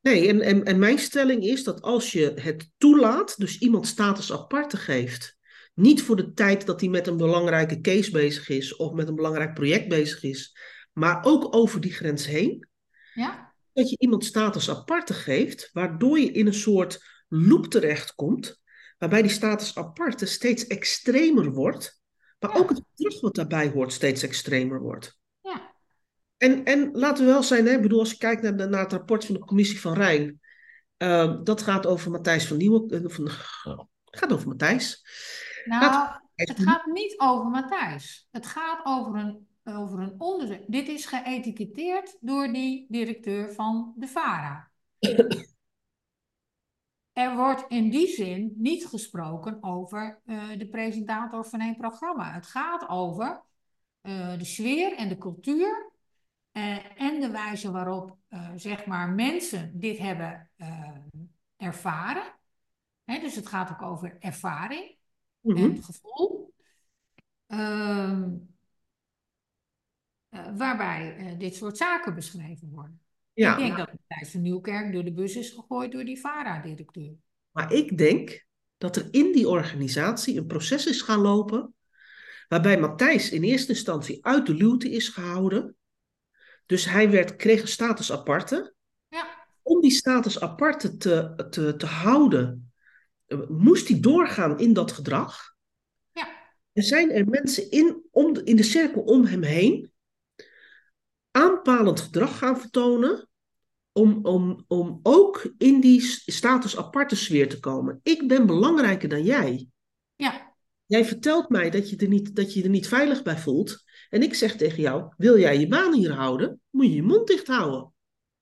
Nee, 0.00 0.28
en, 0.28 0.40
en, 0.40 0.64
en 0.64 0.78
mijn 0.78 0.98
stelling 0.98 1.42
is 1.42 1.64
dat 1.64 1.82
als 1.82 2.12
je 2.12 2.32
het 2.40 2.70
toelaat, 2.78 3.38
dus 3.38 3.58
iemand 3.58 3.86
status 3.86 4.32
aparte 4.32 4.76
geeft, 4.76 5.38
niet 5.74 6.02
voor 6.02 6.16
de 6.16 6.32
tijd 6.32 6.66
dat 6.66 6.80
hij 6.80 6.88
met 6.88 7.06
een 7.06 7.16
belangrijke 7.16 7.80
case 7.80 8.10
bezig 8.10 8.48
is 8.48 8.76
of 8.76 8.92
met 8.92 9.08
een 9.08 9.14
belangrijk 9.14 9.54
project 9.54 9.88
bezig 9.88 10.22
is, 10.22 10.58
maar 10.92 11.24
ook 11.24 11.54
over 11.54 11.80
die 11.80 11.92
grens 11.92 12.26
heen, 12.26 12.68
ja? 13.14 13.54
dat 13.72 13.90
je 13.90 13.98
iemand 13.98 14.24
status 14.24 14.70
aparte 14.70 15.14
geeft, 15.14 15.70
waardoor 15.72 16.18
je 16.18 16.30
in 16.30 16.46
een 16.46 16.54
soort 16.54 17.15
loop 17.28 17.66
terechtkomt, 17.66 18.60
waarbij 18.98 19.22
die 19.22 19.30
status 19.30 19.76
aparte 19.76 20.26
steeds 20.26 20.66
extremer 20.66 21.52
wordt, 21.52 22.00
maar 22.38 22.56
ook 22.56 22.68
het 22.68 22.82
gedrag 22.94 23.20
wat 23.20 23.34
daarbij 23.34 23.68
hoort 23.68 23.92
steeds 23.92 24.22
extremer 24.22 24.80
wordt. 24.80 25.18
En, 26.36 26.64
en 26.64 26.90
laten 26.92 27.24
we 27.24 27.30
wel 27.30 27.42
zijn, 27.42 27.66
hè, 27.66 27.72
ik 27.72 27.82
bedoel, 27.82 27.98
als 27.98 28.10
je 28.10 28.16
kijkt 28.16 28.42
naar, 28.42 28.68
naar 28.68 28.82
het 28.82 28.92
rapport 28.92 29.24
van 29.24 29.34
de 29.34 29.40
commissie 29.40 29.80
van 29.80 29.94
Rijn, 29.94 30.40
uh, 30.98 31.40
dat 31.42 31.62
gaat 31.62 31.86
over 31.86 32.10
Matthijs 32.10 32.46
van 32.46 32.56
Nieuwen. 32.56 32.94
Uh, 32.94 33.10
van, 33.10 33.24
uh, 33.26 33.78
gaat 34.04 34.32
over 34.32 34.48
Matthijs. 34.48 35.04
Nou, 35.64 36.08
het 36.34 36.60
gaat 36.60 36.86
niet 36.86 37.14
over 37.16 37.50
Matthijs. 37.50 38.28
Het 38.30 38.46
gaat 38.46 38.80
over 38.84 39.14
een, 39.18 39.46
over 39.64 39.98
een 40.00 40.14
onderzoek. 40.18 40.64
Dit 40.66 40.88
is 40.88 41.06
geëtiketteerd 41.06 42.16
door 42.20 42.52
die 42.52 42.86
directeur 42.88 43.52
van 43.52 43.94
de 43.96 44.06
VARA. 44.06 44.70
er 47.16 47.36
wordt 47.36 47.64
in 47.68 47.90
die 47.90 48.06
zin 48.06 48.52
niet 48.56 48.86
gesproken 48.86 49.58
over 49.60 50.20
de 50.58 50.68
presentator 50.70 51.44
van 51.44 51.60
een 51.60 51.76
programma. 51.76 52.32
Het 52.32 52.46
gaat 52.46 52.88
over 52.88 53.42
de 54.38 54.44
sfeer 54.44 54.96
en 54.96 55.08
de 55.08 55.18
cultuur 55.18 55.92
uh, 56.52 57.00
en 57.00 57.20
de 57.20 57.30
wijze 57.30 57.70
waarop 57.70 58.16
zeg 58.54 58.86
maar 58.86 59.08
mensen 59.08 59.80
dit 59.80 59.98
hebben 59.98 60.50
ervaren. 61.56 62.34
Hè, 63.04 63.18
dus 63.18 63.34
het 63.34 63.46
gaat 63.46 63.70
ook 63.70 63.82
over 63.82 64.16
ervaring 64.18 64.96
mm 65.40 65.56
-hmm. 65.56 65.64
en 65.64 65.82
gevoel. 65.82 66.54
Ehm, 67.46 68.32
waarbij 70.56 71.34
dit 71.38 71.54
soort 71.54 71.76
zaken 71.76 72.14
beschreven 72.14 72.70
worden. 72.70 73.05
Ja, 73.36 73.52
ik 73.52 73.58
denk 73.58 73.76
dat 73.76 73.86
Matthijs 73.86 74.30
van 74.30 74.42
Nieuwkerk 74.42 74.92
door 74.92 75.04
de 75.04 75.12
bus 75.12 75.36
is 75.36 75.50
gegooid 75.50 75.92
door 75.92 76.04
die 76.04 76.20
VARA-directeur. 76.20 77.14
Maar 77.50 77.72
ik 77.72 77.98
denk 77.98 78.46
dat 78.76 78.96
er 78.96 79.08
in 79.10 79.32
die 79.32 79.48
organisatie 79.48 80.38
een 80.38 80.46
proces 80.46 80.86
is 80.86 81.02
gaan 81.02 81.20
lopen. 81.20 81.74
waarbij 82.48 82.80
Matthijs 82.80 83.30
in 83.30 83.42
eerste 83.42 83.72
instantie 83.72 84.24
uit 84.24 84.46
de 84.46 84.54
luwte 84.54 84.90
is 84.90 85.08
gehouden 85.08 85.76
dus 86.66 86.84
hij 86.84 87.10
werd, 87.10 87.36
kreeg 87.36 87.60
een 87.60 87.68
status 87.68 88.12
aparte. 88.12 88.74
Ja. 89.08 89.48
Om 89.62 89.80
die 89.80 89.90
status 89.90 90.40
aparte 90.40 90.96
te, 90.96 91.46
te, 91.50 91.76
te 91.76 91.86
houden, 91.86 92.72
eh, 93.26 93.48
moest 93.48 93.88
hij 93.88 94.00
doorgaan 94.00 94.58
in 94.58 94.72
dat 94.72 94.92
gedrag. 94.92 95.54
Ja. 96.12 96.28
Er 96.72 96.82
zijn 96.82 97.10
er 97.10 97.28
mensen 97.28 97.70
in, 97.70 98.02
om 98.10 98.32
de, 98.32 98.42
in 98.44 98.56
de 98.56 98.62
cirkel 98.62 99.02
om 99.02 99.24
hem 99.24 99.42
heen 99.42 99.92
aanpalend 101.30 102.00
gedrag 102.00 102.38
gaan 102.38 102.60
vertonen. 102.60 103.25
Om, 103.96 104.18
om, 104.22 104.64
om 104.68 105.00
ook 105.02 105.52
in 105.58 105.80
die 105.80 106.00
status 106.26 106.76
aparte 106.76 107.16
sfeer 107.16 107.48
te 107.48 107.60
komen. 107.60 108.00
Ik 108.02 108.28
ben 108.28 108.46
belangrijker 108.46 109.08
dan 109.08 109.22
jij. 109.22 109.68
Ja. 110.16 110.54
Jij 110.86 111.04
vertelt 111.04 111.48
mij 111.48 111.70
dat 111.70 111.90
je, 111.90 111.96
er 111.96 112.08
niet, 112.08 112.36
dat 112.36 112.54
je 112.54 112.62
er 112.62 112.68
niet 112.68 112.88
veilig 112.88 113.22
bij 113.22 113.38
voelt. 113.38 113.84
En 114.10 114.22
ik 114.22 114.34
zeg 114.34 114.56
tegen 114.56 114.82
jou, 114.82 115.12
wil 115.16 115.38
jij 115.38 115.58
je 115.58 115.68
baan 115.68 115.94
hier 115.94 116.12
houden, 116.12 116.60
moet 116.70 116.86
je 116.86 116.94
je 116.94 117.02
mond 117.02 117.26
dicht 117.26 117.46
houden. 117.46 117.92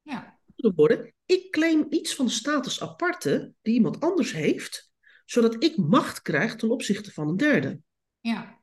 Ja. 0.03 0.39
Worden, 0.57 1.15
ik 1.27 1.51
claim 1.51 1.87
iets 1.91 2.15
van 2.15 2.27
de 2.27 2.33
status 2.33 2.81
aparte 2.81 3.53
die 3.63 3.75
iemand 3.75 4.01
anders 4.01 4.33
heeft, 4.33 4.91
zodat 5.25 5.65
ik 5.65 5.77
macht 5.77 6.23
krijg 6.23 6.57
ten 6.57 6.71
opzichte 6.71 7.13
van 7.13 7.29
een 7.29 7.37
derde. 7.37 7.81
Ja, 8.21 8.59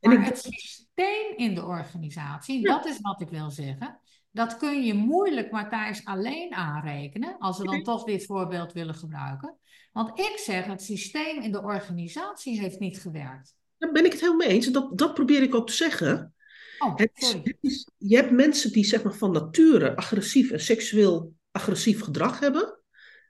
maar 0.00 0.12
ik... 0.12 0.24
het 0.24 0.38
systeem 0.38 1.36
in 1.36 1.54
de 1.54 1.64
organisatie, 1.64 2.62
dat 2.62 2.86
is 2.86 3.00
wat 3.00 3.20
ik 3.20 3.28
wil 3.28 3.50
zeggen, 3.50 4.00
dat 4.30 4.56
kun 4.56 4.82
je 4.84 4.94
moeilijk 4.94 5.50
Matthijs 5.50 6.04
alleen 6.04 6.54
aanrekenen, 6.54 7.38
als 7.38 7.58
we 7.58 7.64
dan 7.64 7.82
toch 7.82 8.04
dit 8.04 8.26
voorbeeld 8.26 8.72
willen 8.72 8.94
gebruiken. 8.94 9.58
Want 9.92 10.18
ik 10.18 10.32
zeg, 10.36 10.64
het 10.64 10.82
systeem 10.82 11.42
in 11.42 11.52
de 11.52 11.62
organisatie 11.62 12.60
heeft 12.60 12.78
niet 12.78 13.00
gewerkt. 13.00 13.54
Daar 13.78 13.92
ben 13.92 14.04
ik 14.04 14.12
het 14.12 14.20
helemaal 14.20 14.46
mee 14.46 14.56
eens. 14.56 14.66
En 14.66 14.72
dat, 14.72 14.98
dat 14.98 15.14
probeer 15.14 15.42
ik 15.42 15.54
ook 15.54 15.66
te 15.66 15.72
zeggen. 15.72 16.34
Oh, 16.78 16.96
het 16.96 17.56
is, 17.60 17.88
je 17.96 18.16
hebt 18.16 18.30
mensen 18.30 18.72
die 18.72 18.84
zeg 18.84 19.02
maar, 19.02 19.14
van 19.14 19.32
nature 19.32 19.96
agressief 19.96 20.50
en 20.50 20.60
seksueel 20.60 21.34
agressief 21.50 22.02
gedrag 22.02 22.40
hebben. 22.40 22.80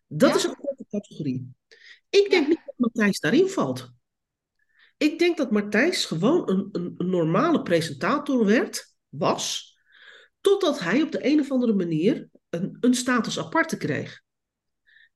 Dat 0.06 0.34
is 0.34 0.44
een 0.44 0.54
grote 0.54 0.86
categorie. 0.88 1.54
Ik 2.10 2.30
denk 2.30 2.48
niet 2.48 2.60
dat 2.64 2.74
Matthijs 2.76 3.20
daarin 3.20 3.48
valt. 3.48 3.92
Ik 4.96 5.18
denk 5.18 5.36
dat 5.36 5.50
Matthijs 5.50 6.04
gewoon 6.04 6.50
een, 6.50 6.68
een, 6.72 6.94
een, 6.96 7.10
normale 7.10 7.62
presentator 7.62 8.44
werd, 8.44 8.94
was, 9.08 9.69
totdat 10.40 10.80
hij 10.80 11.02
op 11.02 11.12
de 11.12 11.26
een 11.26 11.40
of 11.40 11.50
andere 11.50 11.74
manier 11.74 12.28
een, 12.48 12.76
een 12.80 12.94
status 12.94 13.38
aparte 13.38 13.76
kreeg. 13.76 14.22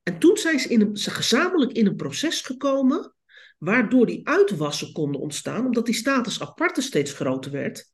En 0.03 0.19
toen 0.19 0.37
zijn 0.37 0.59
ze, 0.59 0.69
in 0.69 0.81
een, 0.81 0.97
ze 0.97 1.09
gezamenlijk 1.09 1.71
in 1.71 1.85
een 1.85 1.95
proces 1.95 2.41
gekomen, 2.41 3.15
waardoor 3.57 4.05
die 4.05 4.27
uitwassen 4.27 4.91
konden 4.91 5.21
ontstaan, 5.21 5.65
omdat 5.65 5.85
die 5.85 5.95
status 5.95 6.41
aparte 6.41 6.81
steeds 6.81 7.13
groter 7.13 7.51
werd. 7.51 7.91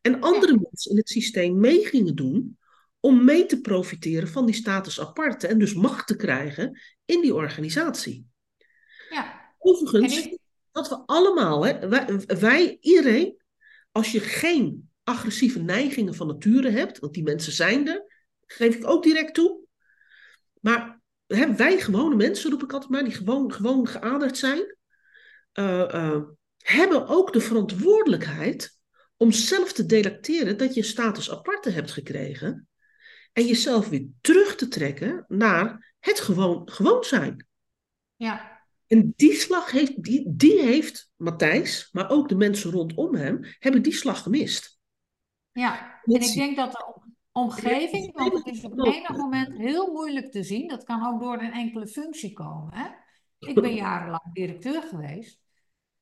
En 0.00 0.20
andere 0.20 0.58
mensen 0.70 0.90
in 0.90 0.96
het 0.96 1.08
systeem 1.08 1.60
mee 1.60 1.84
gingen 1.84 2.14
doen 2.14 2.58
om 3.00 3.24
mee 3.24 3.46
te 3.46 3.60
profiteren 3.60 4.28
van 4.28 4.46
die 4.46 4.54
status 4.54 5.00
aparte 5.00 5.46
en 5.46 5.58
dus 5.58 5.74
macht 5.74 6.06
te 6.06 6.16
krijgen 6.16 6.80
in 7.04 7.20
die 7.20 7.34
organisatie. 7.34 8.26
Ja. 9.10 9.54
Overigens, 9.58 10.28
dat 10.72 10.88
we 10.88 11.02
allemaal, 11.06 11.66
hè, 11.66 11.88
wij, 11.88 12.20
wij, 12.26 12.76
iedereen, 12.80 13.36
als 13.92 14.12
je 14.12 14.20
geen 14.20 14.87
agressieve 15.08 15.60
neigingen 15.60 16.14
van 16.14 16.26
nature 16.26 16.70
hebt, 16.70 16.98
want 16.98 17.14
die 17.14 17.22
mensen 17.22 17.52
zijn 17.52 17.88
er, 17.88 18.26
geef 18.46 18.74
ik 18.74 18.86
ook 18.86 19.02
direct 19.02 19.34
toe. 19.34 19.60
Maar 20.60 21.00
hè, 21.26 21.54
wij 21.54 21.80
gewone 21.80 22.16
mensen, 22.16 22.50
roep 22.50 22.62
ik 22.62 22.72
altijd 22.72 22.90
maar, 22.90 23.04
die 23.04 23.12
gewoon, 23.12 23.52
gewoon 23.52 23.88
geaderd 23.88 24.38
zijn, 24.38 24.76
uh, 25.54 25.88
uh, 25.94 26.22
hebben 26.56 27.06
ook 27.06 27.32
de 27.32 27.40
verantwoordelijkheid 27.40 28.76
om 29.16 29.32
zelf 29.32 29.72
te 29.72 29.86
delecteren 29.86 30.56
dat 30.56 30.74
je 30.74 30.82
status 30.82 31.30
aparte 31.30 31.70
hebt 31.70 31.90
gekregen 31.90 32.68
en 33.32 33.46
jezelf 33.46 33.88
weer 33.88 34.06
terug 34.20 34.54
te 34.54 34.68
trekken 34.68 35.24
naar 35.28 35.94
het 35.98 36.20
gewoon, 36.20 36.70
gewoon 36.70 37.04
zijn. 37.04 37.46
Ja. 38.16 38.66
En 38.86 39.12
die 39.16 39.34
slag 39.34 39.70
heeft, 39.70 40.02
die, 40.02 40.24
die 40.26 40.60
heeft 40.60 41.10
Matthijs, 41.16 41.88
maar 41.92 42.10
ook 42.10 42.28
de 42.28 42.36
mensen 42.36 42.70
rondom 42.70 43.14
hem, 43.14 43.40
hebben 43.58 43.82
die 43.82 43.92
slag 43.92 44.22
gemist. 44.22 44.77
Ja, 45.58 46.00
en 46.04 46.20
ik 46.20 46.34
denk 46.34 46.56
dat 46.56 46.72
de 46.72 46.94
omgeving, 47.32 48.12
want 48.12 48.32
het 48.32 48.46
is 48.46 48.64
op 48.64 48.86
enig 48.86 49.16
moment 49.16 49.56
heel 49.56 49.92
moeilijk 49.92 50.32
te 50.32 50.42
zien, 50.42 50.68
dat 50.68 50.84
kan 50.84 51.06
ook 51.06 51.20
door 51.20 51.42
een 51.42 51.52
enkele 51.52 51.86
functie 51.86 52.32
komen. 52.32 52.74
Hè? 52.74 52.86
Ik 53.38 53.54
ben 53.54 53.74
jarenlang 53.84 54.32
directeur 54.32 54.82
geweest 54.82 55.40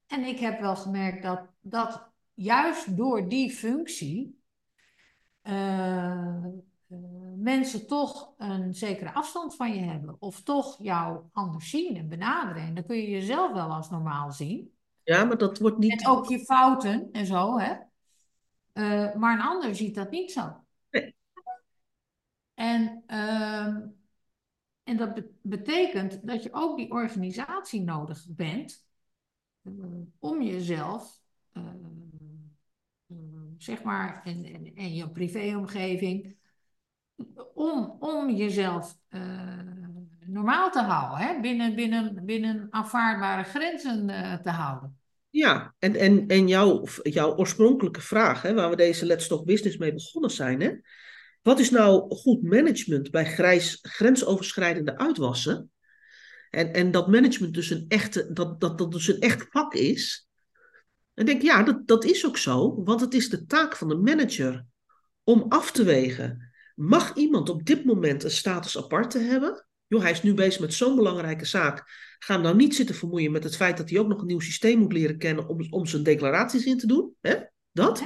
en 0.06 0.24
ik 0.24 0.38
heb 0.38 0.60
wel 0.60 0.76
gemerkt 0.76 1.22
dat, 1.22 1.40
dat 1.60 2.10
juist 2.34 2.96
door 2.96 3.28
die 3.28 3.50
functie 3.50 4.40
uh, 5.42 6.44
uh, 6.88 6.98
mensen 7.36 7.86
toch 7.86 8.32
een 8.36 8.74
zekere 8.74 9.12
afstand 9.12 9.56
van 9.56 9.74
je 9.74 9.80
hebben. 9.80 10.16
Of 10.18 10.42
toch 10.42 10.76
jou 10.78 11.20
anders 11.32 11.70
zien 11.70 11.96
en 11.96 12.08
benaderen. 12.08 12.62
En 12.62 12.74
dan 12.74 12.84
kun 12.84 12.96
je 12.96 13.10
jezelf 13.10 13.52
wel 13.52 13.68
als 13.68 13.90
normaal 13.90 14.32
zien. 14.32 14.74
Ja, 15.04 15.24
maar 15.24 15.38
dat 15.38 15.58
wordt 15.58 15.78
niet... 15.78 16.02
En 16.02 16.08
ook 16.08 16.28
je 16.28 16.38
fouten 16.38 17.08
en 17.12 17.26
zo, 17.26 17.58
hè. 17.58 17.74
Uh, 18.76 19.14
maar 19.14 19.32
een 19.34 19.46
ander 19.46 19.74
ziet 19.74 19.94
dat 19.94 20.10
niet 20.10 20.32
zo. 20.32 20.64
Nee. 20.90 21.16
En, 22.54 23.04
uh, 23.06 23.66
en 24.82 24.96
dat 24.96 25.14
be 25.14 25.34
betekent 25.42 26.26
dat 26.26 26.42
je 26.42 26.52
ook 26.52 26.76
die 26.76 26.90
organisatie 26.90 27.80
nodig 27.80 28.26
bent 28.28 28.86
om 30.18 30.42
jezelf 30.42 31.20
zeg 33.58 33.82
maar, 33.82 34.22
en, 34.24 34.44
en, 34.44 34.74
en 34.74 34.94
je 34.94 35.10
privéomgeving, 35.10 36.36
om, 37.54 37.96
om 37.98 38.30
jezelf 38.30 38.98
normaal 40.20 40.70
te 40.70 40.80
houden, 40.82 41.26
hè? 41.26 41.40
Binnen, 41.40 41.74
binnen, 41.74 42.24
binnen 42.24 42.66
aanvaardbare 42.70 43.42
grenzen 43.42 44.06
te 44.42 44.50
houden. 44.50 44.95
Ja, 45.36 45.74
en, 45.78 45.96
en, 45.96 46.26
en 46.26 46.48
jouw, 46.48 46.86
jouw 47.02 47.36
oorspronkelijke 47.36 48.00
vraag, 48.00 48.42
hè, 48.42 48.54
waar 48.54 48.70
we 48.70 48.76
deze 48.76 49.06
Let's 49.06 49.26
Talk 49.26 49.44
Business 49.44 49.76
mee 49.76 49.92
begonnen 49.92 50.30
zijn, 50.30 50.60
hè? 50.60 50.72
wat 51.42 51.58
is 51.58 51.70
nou 51.70 52.14
goed 52.14 52.42
management 52.42 53.10
bij 53.10 53.24
grijs, 53.24 53.78
grensoverschrijdende 53.82 54.98
uitwassen? 54.98 55.70
En, 56.50 56.72
en 56.72 56.90
dat 56.90 57.08
management 57.08 57.54
dus 57.54 57.70
een 57.70 57.84
echte, 57.88 58.32
dat, 58.32 58.60
dat, 58.60 58.78
dat 58.78 58.92
dus 58.92 59.08
een 59.08 59.20
echt 59.20 59.46
vak 59.50 59.74
is. 59.74 60.28
En 61.14 61.26
denk, 61.26 61.42
ja, 61.42 61.62
dat, 61.62 61.86
dat 61.86 62.04
is 62.04 62.26
ook 62.26 62.36
zo, 62.36 62.82
want 62.84 63.00
het 63.00 63.14
is 63.14 63.28
de 63.28 63.46
taak 63.46 63.76
van 63.76 63.88
de 63.88 63.96
manager 63.96 64.64
om 65.24 65.44
af 65.48 65.70
te 65.70 65.84
wegen 65.84 66.54
Mag 66.74 67.14
iemand 67.14 67.48
op 67.48 67.64
dit 67.64 67.84
moment 67.84 68.24
een 68.24 68.30
status 68.30 68.78
aparte 68.78 69.18
hebben? 69.18 69.66
Joh, 69.86 70.02
hij 70.02 70.10
is 70.10 70.22
nu 70.22 70.34
bezig 70.34 70.60
met 70.60 70.74
zo'n 70.74 70.96
belangrijke 70.96 71.44
zaak. 71.44 71.90
Ga 72.18 72.34
hem 72.34 72.42
nou 72.42 72.56
niet 72.56 72.74
zitten 72.74 72.94
vermoeien 72.94 73.32
met 73.32 73.44
het 73.44 73.56
feit 73.56 73.76
dat 73.76 73.90
hij 73.90 73.98
ook 73.98 74.08
nog 74.08 74.20
een 74.20 74.26
nieuw 74.26 74.40
systeem 74.40 74.78
moet 74.78 74.92
leren 74.92 75.18
kennen 75.18 75.48
om, 75.48 75.66
om 75.70 75.86
zijn 75.86 76.02
declaraties 76.02 76.64
in 76.64 76.78
te 76.78 76.86
doen. 76.86 77.16
Hè? 77.20 77.36
Dat. 77.72 78.04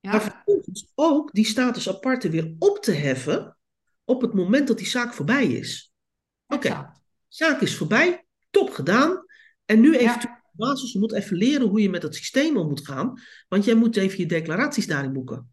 Ja. 0.00 0.10
Maar 0.10 0.22
vervolgens 0.22 0.92
ook 0.94 1.32
die 1.32 1.44
status 1.44 1.88
aparte 1.88 2.30
weer 2.30 2.54
op 2.58 2.78
te 2.78 2.92
heffen 2.92 3.56
op 4.04 4.20
het 4.20 4.34
moment 4.34 4.68
dat 4.68 4.78
die 4.78 4.86
zaak 4.86 5.12
voorbij 5.12 5.46
is. 5.46 5.92
Oké, 6.46 6.66
okay. 6.66 6.86
zaak 7.28 7.60
is 7.60 7.76
voorbij, 7.76 8.26
top 8.50 8.70
gedaan. 8.70 9.24
En 9.64 9.80
nu 9.80 9.96
even 9.96 10.20
ja. 10.20 10.42
basis, 10.52 10.92
je 10.92 10.98
moet 10.98 11.12
even 11.12 11.36
leren 11.36 11.68
hoe 11.68 11.80
je 11.80 11.90
met 11.90 12.02
het 12.02 12.14
systeem 12.14 12.56
om 12.56 12.68
moet 12.68 12.86
gaan. 12.86 13.20
Want 13.48 13.64
jij 13.64 13.74
moet 13.74 13.96
even 13.96 14.18
je 14.18 14.26
declaraties 14.26 14.86
daarin 14.86 15.12
boeken. 15.12 15.52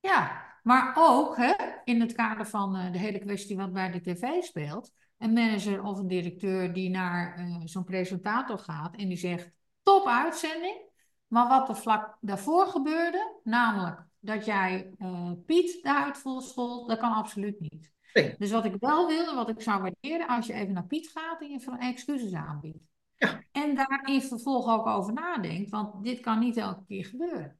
Ja, 0.00 0.44
maar 0.62 0.92
ook 0.96 1.36
hè, 1.36 1.52
in 1.84 2.00
het 2.00 2.12
kader 2.12 2.46
van 2.46 2.76
uh, 2.76 2.92
de 2.92 2.98
hele 2.98 3.18
kwestie 3.18 3.56
wat 3.56 3.72
bij 3.72 3.90
de 3.90 4.00
tv 4.00 4.42
speelt. 4.42 4.92
Een 5.18 5.32
manager 5.32 5.82
of 5.82 5.98
een 5.98 6.08
directeur 6.08 6.72
die 6.72 6.90
naar 6.90 7.38
uh, 7.38 7.56
zo'n 7.64 7.84
presentator 7.84 8.58
gaat 8.58 8.96
en 8.96 9.08
die 9.08 9.16
zegt: 9.16 9.50
top 9.82 10.06
uitzending. 10.06 10.92
Maar 11.26 11.48
wat 11.48 11.68
er 11.68 11.76
vlak 11.76 12.16
daarvoor 12.20 12.66
gebeurde, 12.66 13.40
namelijk 13.44 14.04
dat 14.18 14.44
jij 14.44 14.94
uh, 14.98 15.30
Piet 15.46 15.82
daaruit 15.82 16.18
volschool, 16.18 16.86
dat 16.86 16.98
kan 16.98 17.12
absoluut 17.12 17.60
niet. 17.60 17.92
Nee. 18.12 18.34
Dus 18.38 18.50
wat 18.50 18.64
ik 18.64 18.74
wel 18.78 19.06
wil 19.06 19.28
en 19.28 19.34
wat 19.34 19.48
ik 19.48 19.60
zou 19.60 19.82
waarderen, 19.82 20.26
als 20.26 20.46
je 20.46 20.52
even 20.52 20.72
naar 20.72 20.86
Piet 20.86 21.08
gaat 21.08 21.40
en 21.40 21.50
je 21.50 21.60
van 21.60 21.78
excuses 21.78 22.32
aanbiedt. 22.32 22.78
Ja. 23.16 23.42
En 23.52 23.74
daar 23.74 24.02
in 24.04 24.22
vervolg 24.22 24.68
ook 24.68 24.86
over 24.86 25.12
nadenkt, 25.12 25.70
want 25.70 26.04
dit 26.04 26.20
kan 26.20 26.38
niet 26.38 26.56
elke 26.56 26.84
keer 26.86 27.04
gebeuren. 27.04 27.58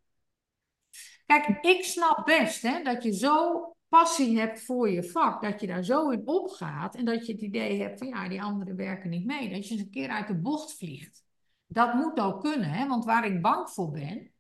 Kijk, 1.27 1.59
ik 1.61 1.85
snap 1.85 2.27
best 2.27 2.63
hè, 2.63 2.83
dat 2.83 3.03
je 3.03 3.13
zo 3.13 3.74
passie 3.99 4.39
hebt 4.39 4.65
voor 4.65 4.91
je 4.91 5.03
vak, 5.03 5.43
dat 5.43 5.61
je 5.61 5.67
daar 5.67 5.85
zo 5.85 6.11
in 6.11 6.23
opgaat 6.25 6.95
en 6.95 7.05
dat 7.05 7.27
je 7.27 7.33
het 7.33 7.43
idee 7.43 7.81
hebt 7.81 7.99
van 7.99 8.09
ja, 8.09 8.29
die 8.29 8.43
anderen 8.43 8.77
werken 8.77 9.11
niet 9.11 9.25
mee, 9.25 9.51
dat 9.51 9.69
je 9.69 9.75
eens 9.75 9.83
een 9.83 9.91
keer 9.91 10.09
uit 10.09 10.27
de 10.27 10.35
bocht 10.35 10.77
vliegt. 10.77 11.25
Dat 11.67 11.95
moet 11.95 12.21
ook 12.21 12.41
kunnen, 12.41 12.71
hè? 12.71 12.89
want 12.89 13.05
waar 13.05 13.27
ik 13.27 13.43
bang 13.43 13.71
voor 13.71 13.91
ben, 13.91 14.31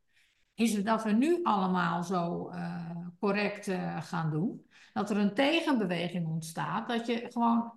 is 0.54 0.82
dat 0.82 1.04
we 1.04 1.10
nu 1.10 1.40
allemaal 1.42 2.02
zo 2.02 2.50
uh, 2.50 2.96
correct 3.20 3.66
uh, 3.66 4.02
gaan 4.02 4.30
doen. 4.30 4.66
Dat 4.92 5.10
er 5.10 5.16
een 5.16 5.34
tegenbeweging 5.34 6.26
ontstaat, 6.26 6.88
dat 6.88 7.06
je 7.06 7.26
gewoon 7.28 7.72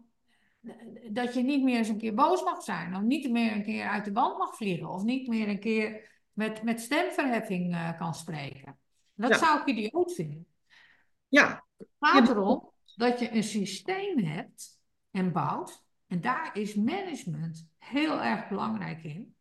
dat 1.12 1.34
je 1.34 1.44
niet 1.44 1.64
meer 1.64 1.78
eens 1.78 1.90
een 1.90 1.98
keer 1.98 2.14
boos 2.14 2.44
mag 2.44 2.64
zijn, 2.64 2.96
of 2.96 3.02
niet 3.02 3.32
meer 3.32 3.52
een 3.52 3.64
keer 3.64 3.88
uit 3.88 4.06
de 4.06 4.12
band 4.12 4.38
mag 4.38 4.56
vliegen, 4.56 4.90
of 4.90 5.04
niet 5.04 5.28
meer 5.28 5.50
een 5.50 5.60
keer 5.60 6.10
met, 6.34 6.64
met 6.64 6.82
stemverheffing 6.82 7.74
uh, 7.74 7.98
kan 7.98 8.14
spreken. 8.16 8.78
Dat 9.14 9.30
ja. 9.30 9.38
zou 9.38 9.60
ik 9.60 9.66
idioot 9.66 10.14
vinden. 10.14 10.46
Ja. 11.28 11.66
Het 11.78 11.88
gaat 12.00 12.30
erom 12.30 12.72
dat 12.96 13.20
je 13.20 13.32
een 13.32 13.44
systeem 13.44 14.20
hebt 14.20 14.82
en 15.12 15.32
bouwt. 15.32 15.86
En 16.08 16.22
daar 16.22 16.58
is 16.58 16.76
management 16.76 17.70
heel 17.78 18.22
erg 18.22 18.48
belangrijk 18.48 19.04
in. 19.04 19.36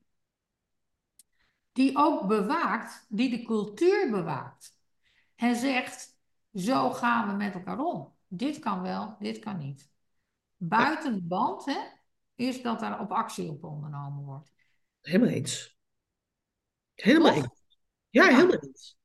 Die 1.72 1.96
ook 1.96 2.26
bewaakt, 2.26 3.06
die 3.08 3.30
de 3.30 3.42
cultuur 3.42 4.10
bewaakt. 4.10 4.78
En 5.34 5.56
zegt, 5.56 6.18
zo 6.52 6.90
gaan 6.90 7.28
we 7.28 7.34
met 7.34 7.54
elkaar 7.54 7.78
om. 7.78 8.14
Dit 8.26 8.58
kan 8.58 8.82
wel, 8.82 9.16
dit 9.18 9.38
kan 9.38 9.58
niet. 9.58 9.90
Buiten 10.56 11.14
de 11.14 11.22
band 11.22 11.64
hè, 11.64 11.80
is 12.34 12.62
dat 12.62 12.82
er 12.82 12.98
op 12.98 13.10
actie 13.10 13.50
op 13.50 13.64
ondernomen 13.64 14.24
wordt. 14.24 14.52
Helemaal 15.00 15.28
eens. 15.28 15.78
Helemaal 16.94 17.34
Toch? 17.34 17.42
eens. 17.42 17.78
Ja, 18.08 18.24
ja, 18.24 18.34
helemaal 18.34 18.62
eens. 18.62 18.98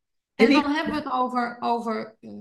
En 0.48 0.62
dan 0.62 0.72
hebben 0.72 0.94
we 0.94 1.00
het 1.00 1.12
over, 1.12 1.58
over 1.60 2.16
uh, 2.22 2.32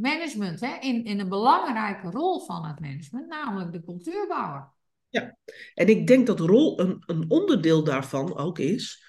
management, 0.00 0.60
hè? 0.60 0.76
In, 0.80 1.04
in 1.04 1.20
een 1.20 1.28
belangrijke 1.28 2.10
rol 2.10 2.40
van 2.40 2.66
het 2.66 2.80
management, 2.80 3.28
namelijk 3.28 3.72
de 3.72 3.84
cultuurbouwer. 3.84 4.68
Ja, 5.08 5.36
en 5.74 5.88
ik 5.88 6.06
denk 6.06 6.26
dat 6.26 6.40
rol 6.40 6.80
een, 6.80 7.02
een 7.06 7.24
onderdeel 7.28 7.84
daarvan 7.84 8.36
ook 8.36 8.58
is, 8.58 9.04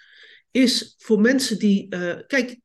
is 0.52 0.96
voor 0.98 1.20
mensen 1.20 1.60
die, 1.60 1.96
uh, 1.96 2.16
kijk, 2.28 2.60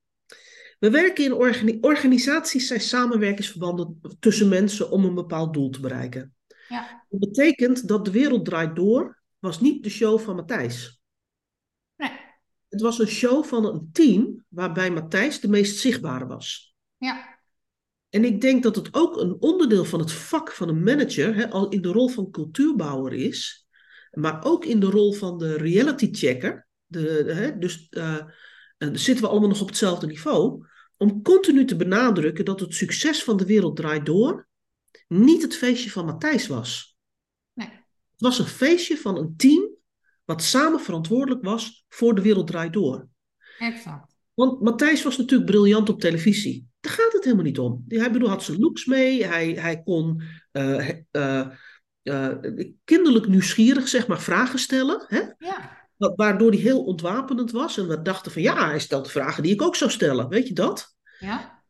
we 0.78 0.90
werken 0.90 1.24
in 1.24 1.32
organi 1.32 1.78
organisaties, 1.80 2.66
zijn 2.66 2.80
samenwerkingsverbanden 2.80 4.00
tussen 4.18 4.48
mensen 4.48 4.90
om 4.90 5.04
een 5.04 5.14
bepaald 5.14 5.54
doel 5.54 5.70
te 5.70 5.80
bereiken. 5.80 6.34
Ja. 6.68 7.04
Dat 7.08 7.20
betekent 7.20 7.88
dat 7.88 8.04
de 8.04 8.10
wereld 8.10 8.44
draait 8.44 8.76
door, 8.76 9.22
was 9.38 9.60
niet 9.60 9.82
de 9.84 9.90
show 9.90 10.18
van 10.18 10.36
Matthijs. 10.36 11.02
Het 12.74 12.82
was 12.82 12.98
een 12.98 13.06
show 13.06 13.44
van 13.44 13.64
een 13.64 13.88
team 13.92 14.44
waarbij 14.48 14.90
Matthijs 14.90 15.40
de 15.40 15.48
meest 15.48 15.78
zichtbare 15.78 16.26
was. 16.26 16.74
Ja. 16.96 17.38
En 18.08 18.24
ik 18.24 18.40
denk 18.40 18.62
dat 18.62 18.76
het 18.76 18.94
ook 18.94 19.16
een 19.16 19.36
onderdeel 19.40 19.84
van 19.84 20.00
het 20.00 20.12
vak 20.12 20.52
van 20.52 20.68
een 20.68 20.82
manager, 20.82 21.34
hè, 21.34 21.50
al 21.50 21.68
in 21.68 21.82
de 21.82 21.88
rol 21.88 22.08
van 22.08 22.30
cultuurbouwer 22.30 23.12
is, 23.12 23.66
maar 24.10 24.44
ook 24.44 24.64
in 24.64 24.80
de 24.80 24.86
rol 24.86 25.12
van 25.12 25.38
de 25.38 25.56
reality 25.56 26.08
checker. 26.12 26.68
De, 26.86 27.22
de, 27.24 27.32
hè, 27.32 27.58
dus 27.58 27.86
uh, 27.90 28.26
zitten 28.78 29.24
we 29.24 29.30
allemaal 29.30 29.48
nog 29.48 29.60
op 29.60 29.68
hetzelfde 29.68 30.06
niveau. 30.06 30.66
Om 30.96 31.22
continu 31.22 31.64
te 31.64 31.76
benadrukken 31.76 32.44
dat 32.44 32.60
het 32.60 32.74
succes 32.74 33.24
van 33.24 33.36
de 33.36 33.46
wereld 33.46 33.76
draait 33.76 34.06
door 34.06 34.48
niet 35.08 35.42
het 35.42 35.56
feestje 35.56 35.90
van 35.90 36.04
Matthijs 36.04 36.46
was. 36.46 36.96
Het 38.10 38.20
was 38.20 38.38
een 38.38 38.46
feestje 38.46 38.96
van 38.96 39.16
een 39.16 39.36
team 39.36 39.73
wat 40.24 40.42
samen 40.42 40.80
verantwoordelijk 40.80 41.44
was 41.44 41.84
voor 41.88 42.14
de 42.14 42.22
wereld 42.22 42.46
draait 42.46 42.72
door. 42.72 43.08
Exact. 43.58 44.14
Want 44.34 44.60
Matthijs 44.60 45.02
was 45.02 45.16
natuurlijk 45.16 45.50
briljant 45.50 45.88
op 45.88 46.00
televisie. 46.00 46.66
Daar 46.80 46.92
gaat 46.92 47.12
het 47.12 47.24
helemaal 47.24 47.44
niet 47.44 47.58
om. 47.58 47.84
Hij 47.88 48.10
bedoel, 48.10 48.28
had 48.28 48.42
zijn 48.42 48.58
looks 48.58 48.84
mee. 48.84 49.24
Hij, 49.24 49.50
hij 49.50 49.82
kon 49.82 50.22
uh, 50.52 50.88
uh, 51.12 51.46
uh, 52.02 52.28
kinderlijk 52.84 53.26
nieuwsgierig, 53.26 53.88
zeg 53.88 54.06
maar, 54.06 54.20
vragen 54.20 54.58
stellen. 54.58 55.04
Hè? 55.08 55.20
Ja. 55.38 55.82
Waardoor 55.96 56.50
hij 56.50 56.60
heel 56.60 56.84
ontwapenend 56.84 57.50
was. 57.50 57.78
En 57.78 57.88
we 57.88 58.02
dachten 58.02 58.32
van 58.32 58.42
ja, 58.42 58.68
hij 58.68 58.78
stelt 58.78 59.10
vragen 59.10 59.42
die 59.42 59.52
ik 59.52 59.62
ook 59.62 59.76
zou 59.76 59.90
stellen. 59.90 60.28
Weet 60.28 60.48
je 60.48 60.54
dat? 60.54 60.96
Ja. 61.18 61.62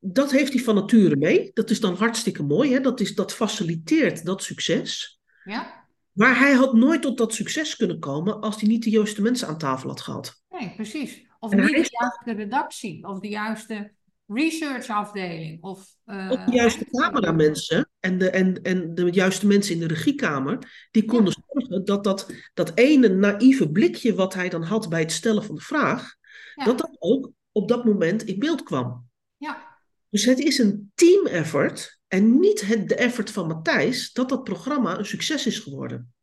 dat 0.00 0.30
heeft 0.30 0.52
hij 0.52 0.62
van 0.62 0.74
nature 0.74 1.16
mee. 1.16 1.50
Dat 1.52 1.70
is 1.70 1.80
dan 1.80 1.94
hartstikke 1.94 2.42
mooi. 2.42 2.72
Hè? 2.72 2.80
Dat, 2.80 3.00
is, 3.00 3.14
dat 3.14 3.34
faciliteert 3.34 4.24
dat 4.24 4.42
succes. 4.42 5.20
Ja. 5.44 5.83
Maar 6.14 6.38
hij 6.38 6.52
had 6.52 6.74
nooit 6.74 7.02
tot 7.02 7.18
dat 7.18 7.34
succes 7.34 7.76
kunnen 7.76 7.98
komen 7.98 8.40
als 8.40 8.60
hij 8.60 8.68
niet 8.68 8.82
de 8.82 8.90
juiste 8.90 9.22
mensen 9.22 9.48
aan 9.48 9.58
tafel 9.58 9.88
had 9.88 10.00
gehad. 10.00 10.42
Nee, 10.48 10.72
precies. 10.74 11.26
Of 11.38 11.52
en 11.52 11.58
niet 11.58 11.68
de 11.68 11.96
juiste 12.00 12.42
redactie, 12.42 13.06
of 13.06 13.20
de 13.20 13.28
juiste 13.28 13.92
researchafdeling. 14.26 15.62
Of, 15.62 15.94
uh, 16.06 16.30
of 16.30 16.44
de 16.44 16.52
juiste 16.52 16.84
cameramensen 16.90 17.90
en 18.00 18.18
de, 18.18 18.30
en, 18.30 18.62
en 18.62 18.94
de 18.94 19.10
juiste 19.10 19.46
mensen 19.46 19.74
in 19.74 19.80
de 19.80 19.86
regiekamer, 19.86 20.86
die 20.90 21.04
konden 21.04 21.34
ja. 21.36 21.42
zorgen 21.46 21.84
dat, 21.84 22.04
dat 22.04 22.32
dat 22.54 22.72
ene 22.74 23.08
naïeve 23.08 23.70
blikje 23.70 24.14
wat 24.14 24.34
hij 24.34 24.48
dan 24.48 24.62
had 24.62 24.88
bij 24.88 25.00
het 25.00 25.12
stellen 25.12 25.44
van 25.44 25.54
de 25.54 25.60
vraag, 25.60 26.14
ja. 26.54 26.64
dat 26.64 26.78
dat 26.78 26.96
ook 26.98 27.30
op 27.52 27.68
dat 27.68 27.84
moment 27.84 28.22
in 28.22 28.38
beeld 28.38 28.62
kwam. 28.62 29.08
Ja. 29.36 29.78
Dus 30.10 30.24
het 30.24 30.38
is 30.38 30.58
een 30.58 30.92
team 30.94 31.26
effort 31.26 31.93
en 32.08 32.38
niet 32.38 32.66
het, 32.66 32.88
de 32.88 32.94
effort 32.94 33.30
van 33.30 33.46
Matthijs 33.46 34.12
dat 34.12 34.28
dat 34.28 34.44
programma 34.44 34.98
een 34.98 35.06
succes 35.06 35.46
is 35.46 35.58
geworden. 35.58 36.14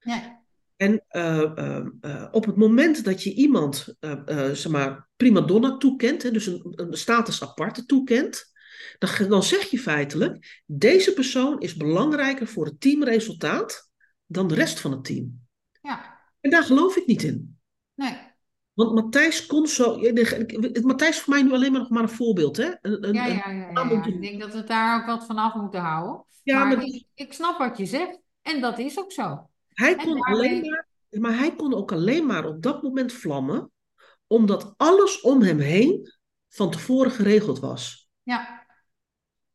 Nee. 0.00 0.36
En 0.76 1.04
uh, 1.10 1.52
uh, 1.56 1.86
uh, 2.00 2.28
op 2.30 2.46
het 2.46 2.56
moment 2.56 3.04
dat 3.04 3.22
je 3.22 3.34
iemand, 3.34 3.96
zeg 4.52 4.68
maar, 4.68 5.08
prima 5.16 5.40
donna 5.40 5.76
toekent, 5.76 6.22
hè, 6.22 6.30
dus 6.30 6.46
een, 6.46 6.72
een 6.76 6.96
status 6.96 7.42
aparte 7.42 7.84
toekent, 7.84 8.52
dan, 8.98 9.28
dan 9.28 9.42
zeg 9.42 9.70
je 9.70 9.78
feitelijk, 9.78 10.62
deze 10.66 11.12
persoon 11.12 11.60
is 11.60 11.74
belangrijker 11.74 12.46
voor 12.46 12.64
het 12.64 12.80
teamresultaat 12.80 13.90
dan 14.26 14.48
de 14.48 14.54
rest 14.54 14.80
van 14.80 14.92
het 14.92 15.04
team. 15.04 15.40
Ja. 15.80 16.20
En 16.40 16.50
daar 16.50 16.64
geloof 16.64 16.96
ik 16.96 17.06
niet 17.06 17.22
in. 17.22 17.57
Want 18.78 18.94
Matthijs 18.94 19.46
kon 19.46 19.66
zo. 19.66 20.00
Matthijs 20.82 21.16
is 21.16 21.20
voor 21.20 21.34
mij 21.34 21.42
nu 21.42 21.52
alleen 21.52 21.72
maar 21.72 21.80
nog 21.80 21.90
maar 21.90 22.02
een 22.02 22.08
voorbeeld. 22.08 22.56
Hè? 22.56 22.70
Een, 22.82 23.12
ja, 23.12 23.26
ja, 23.26 23.50
ja. 23.50 24.04
Ik 24.04 24.20
denk 24.20 24.40
dat 24.40 24.52
we 24.52 24.64
daar 24.64 25.00
ook 25.00 25.06
wat 25.06 25.26
van 25.26 25.36
af 25.36 25.54
moeten 25.54 25.80
houden. 25.80 26.24
Ja, 26.42 26.64
maar, 26.64 26.76
maar 26.76 26.86
ik, 26.86 27.04
ik 27.14 27.32
snap 27.32 27.58
wat 27.58 27.78
je 27.78 27.86
zegt. 27.86 28.18
En 28.42 28.60
dat 28.60 28.78
is 28.78 28.98
ook 28.98 29.12
zo. 29.12 29.48
Hij 29.68 29.94
kon 29.94 30.06
daarmee... 30.06 30.34
alleen 30.34 30.70
maar, 30.70 30.86
maar 31.10 31.38
hij 31.38 31.54
kon 31.54 31.74
ook 31.74 31.92
alleen 31.92 32.26
maar 32.26 32.46
op 32.46 32.62
dat 32.62 32.82
moment 32.82 33.12
vlammen, 33.12 33.70
omdat 34.26 34.74
alles 34.76 35.20
om 35.20 35.42
hem 35.42 35.58
heen 35.58 36.12
van 36.48 36.70
tevoren 36.70 37.10
geregeld 37.10 37.58
was. 37.58 38.08
Ja. 38.22 38.66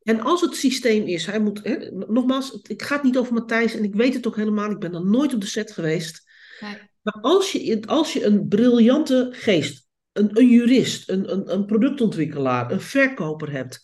En 0.02 0.20
als 0.20 0.40
het 0.40 0.56
systeem 0.56 1.06
is, 1.06 1.26
hij 1.26 1.40
moet, 1.40 1.60
hè, 1.62 1.90
nogmaals, 1.90 2.52
ik 2.62 2.82
ga 2.82 2.94
het 2.94 3.04
niet 3.04 3.18
over 3.18 3.32
Matthijs 3.32 3.74
en 3.74 3.84
ik 3.84 3.94
weet 3.94 4.14
het 4.14 4.26
ook 4.26 4.36
helemaal, 4.36 4.70
ik 4.70 4.78
ben 4.78 4.92
dan 4.92 5.10
nooit 5.10 5.34
op 5.34 5.40
de 5.40 5.46
set 5.46 5.72
geweest. 5.72 6.30
Nee. 6.60 6.92
Maar 7.04 7.18
als 7.20 7.52
je, 7.52 7.86
als 7.86 8.12
je 8.12 8.24
een 8.24 8.48
briljante 8.48 9.28
geest, 9.30 9.88
een, 10.12 10.48
jurist, 10.48 11.08
een, 11.08 11.32
een, 11.32 11.52
een 11.52 11.66
productontwikkelaar, 11.66 12.70
een 12.70 12.80
verkoper 12.80 13.50
hebt, 13.50 13.82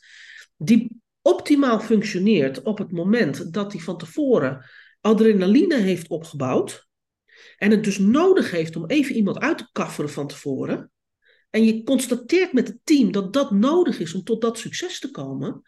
die 0.56 1.02
optimaal 1.22 1.80
functioneert 1.80 2.62
op 2.62 2.78
het 2.78 2.92
moment 2.92 3.52
dat 3.52 3.72
hij 3.72 3.80
van 3.80 3.98
tevoren 3.98 4.64
adrenaline 5.00 5.76
heeft 5.76 6.08
opgebouwd 6.08 6.88
en 7.56 7.70
het 7.70 7.84
dus 7.84 7.98
nodig 7.98 8.50
heeft 8.50 8.76
om 8.76 8.86
even 8.86 9.14
iemand 9.14 9.38
uit 9.38 9.58
te 9.58 9.68
kafferen 9.72 10.10
van 10.10 10.26
tevoren, 10.26 10.90
en 11.50 11.64
je 11.64 11.82
constateert 11.82 12.52
met 12.52 12.68
het 12.68 12.78
team 12.84 13.12
dat 13.12 13.32
dat 13.32 13.50
nodig 13.50 14.00
is 14.00 14.14
om 14.14 14.22
tot 14.22 14.40
dat 14.40 14.58
succes 14.58 14.98
te 14.98 15.10
komen, 15.10 15.62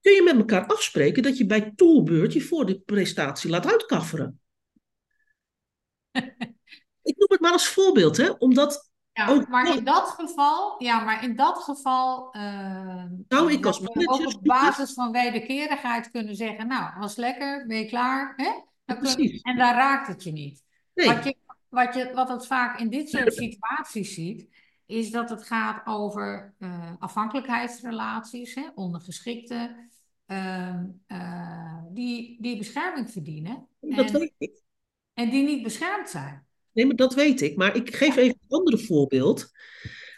kun 0.00 0.12
je 0.12 0.22
met 0.22 0.36
elkaar 0.36 0.66
afspreken 0.66 1.22
dat 1.22 1.38
je 1.38 1.46
bij 1.46 1.72
toolbeurt 1.76 2.32
je 2.32 2.40
voor 2.40 2.66
de 2.66 2.80
prestatie 2.80 3.50
laat 3.50 3.66
uitkafferen. 3.66 4.40
Ik 7.02 7.16
noem 7.16 7.28
het 7.28 7.40
maar 7.40 7.52
als 7.52 7.68
voorbeeld, 7.68 8.16
hè, 8.16 8.30
omdat. 8.30 8.90
Ja, 9.12 9.28
ook, 9.28 9.48
maar 9.48 9.76
in 9.76 9.84
dat 9.84 10.08
geval, 10.08 10.82
ja, 10.82 11.04
maar 11.04 11.24
in 11.24 11.36
dat 11.36 11.58
geval 11.58 12.36
uh, 12.36 13.04
nou, 13.28 13.52
ik 13.52 13.66
als 13.66 13.80
manager, 13.80 14.26
ook 14.26 14.34
op 14.34 14.44
basis 14.44 14.92
van 14.92 15.12
wederkerigheid 15.12 16.10
kunnen 16.10 16.36
zeggen, 16.36 16.66
nou, 16.66 16.98
was 16.98 17.16
lekker, 17.16 17.66
ben 17.66 17.78
je 17.78 17.86
klaar, 17.86 18.32
hè? 18.36 18.50
Ja. 18.94 19.40
En 19.42 19.56
daar 19.56 19.74
raakt 19.74 20.06
het 20.06 20.22
je 20.22 20.32
niet. 20.32 20.64
Nee. 20.94 21.06
Wat, 21.06 21.24
je, 21.24 21.36
wat, 21.68 21.94
je, 21.94 22.10
wat 22.14 22.28
het 22.28 22.46
vaak 22.46 22.78
in 22.78 22.88
dit 22.88 23.08
soort 23.08 23.34
situaties 23.34 24.14
ziet, 24.14 24.48
is 24.86 25.10
dat 25.10 25.30
het 25.30 25.46
gaat 25.46 25.86
over 25.86 26.54
uh, 26.58 26.92
afhankelijkheidsrelaties, 26.98 28.54
hè, 28.54 28.68
ondergeschikten, 28.74 29.90
uh, 30.26 30.80
uh, 31.08 31.78
die, 31.90 32.42
die 32.42 32.58
bescherming 32.58 33.10
verdienen. 33.10 33.66
Dat 33.80 34.10
en, 34.10 34.18
weet 34.18 34.34
ik. 34.38 34.62
En 35.18 35.30
die 35.30 35.44
niet 35.44 35.62
beschermd 35.62 36.10
zijn. 36.10 36.46
Nee, 36.72 36.86
maar 36.86 36.96
dat 36.96 37.14
weet 37.14 37.40
ik. 37.40 37.56
Maar 37.56 37.76
ik 37.76 37.96
geef 37.96 38.16
even 38.16 38.38
een 38.48 38.58
ander 38.58 38.78
voorbeeld. 38.78 39.50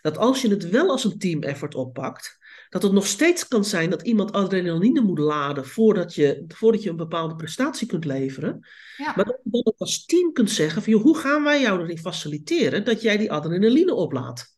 Dat 0.02 0.18
als 0.18 0.42
je 0.42 0.48
het 0.48 0.70
wel 0.70 0.90
als 0.90 1.04
een 1.04 1.18
team 1.18 1.42
effort 1.42 1.74
oppakt, 1.74 2.38
dat 2.68 2.82
het 2.82 2.92
nog 2.92 3.06
steeds 3.06 3.48
kan 3.48 3.64
zijn 3.64 3.90
dat 3.90 4.02
iemand 4.02 4.32
adrenaline 4.32 5.00
moet 5.00 5.18
laden 5.18 5.66
voordat 5.66 6.14
je, 6.14 6.44
voordat 6.48 6.82
je 6.82 6.90
een 6.90 6.96
bepaalde 6.96 7.36
prestatie 7.36 7.86
kunt 7.86 8.04
leveren. 8.04 8.66
Ja. 8.96 9.12
Maar 9.16 9.24
dat 9.24 9.40
je 9.42 9.50
dan 9.50 9.66
ook 9.66 9.78
als 9.78 10.04
team 10.04 10.32
kunt 10.32 10.50
zeggen 10.50 10.82
van, 10.82 10.92
joh, 10.92 11.02
hoe 11.02 11.16
gaan 11.16 11.44
wij 11.44 11.60
jou 11.60 11.80
erin 11.80 11.98
faciliteren 11.98 12.84
dat 12.84 13.02
jij 13.02 13.16
die 13.16 13.32
adrenaline 13.32 13.94
oplaat? 13.94 14.56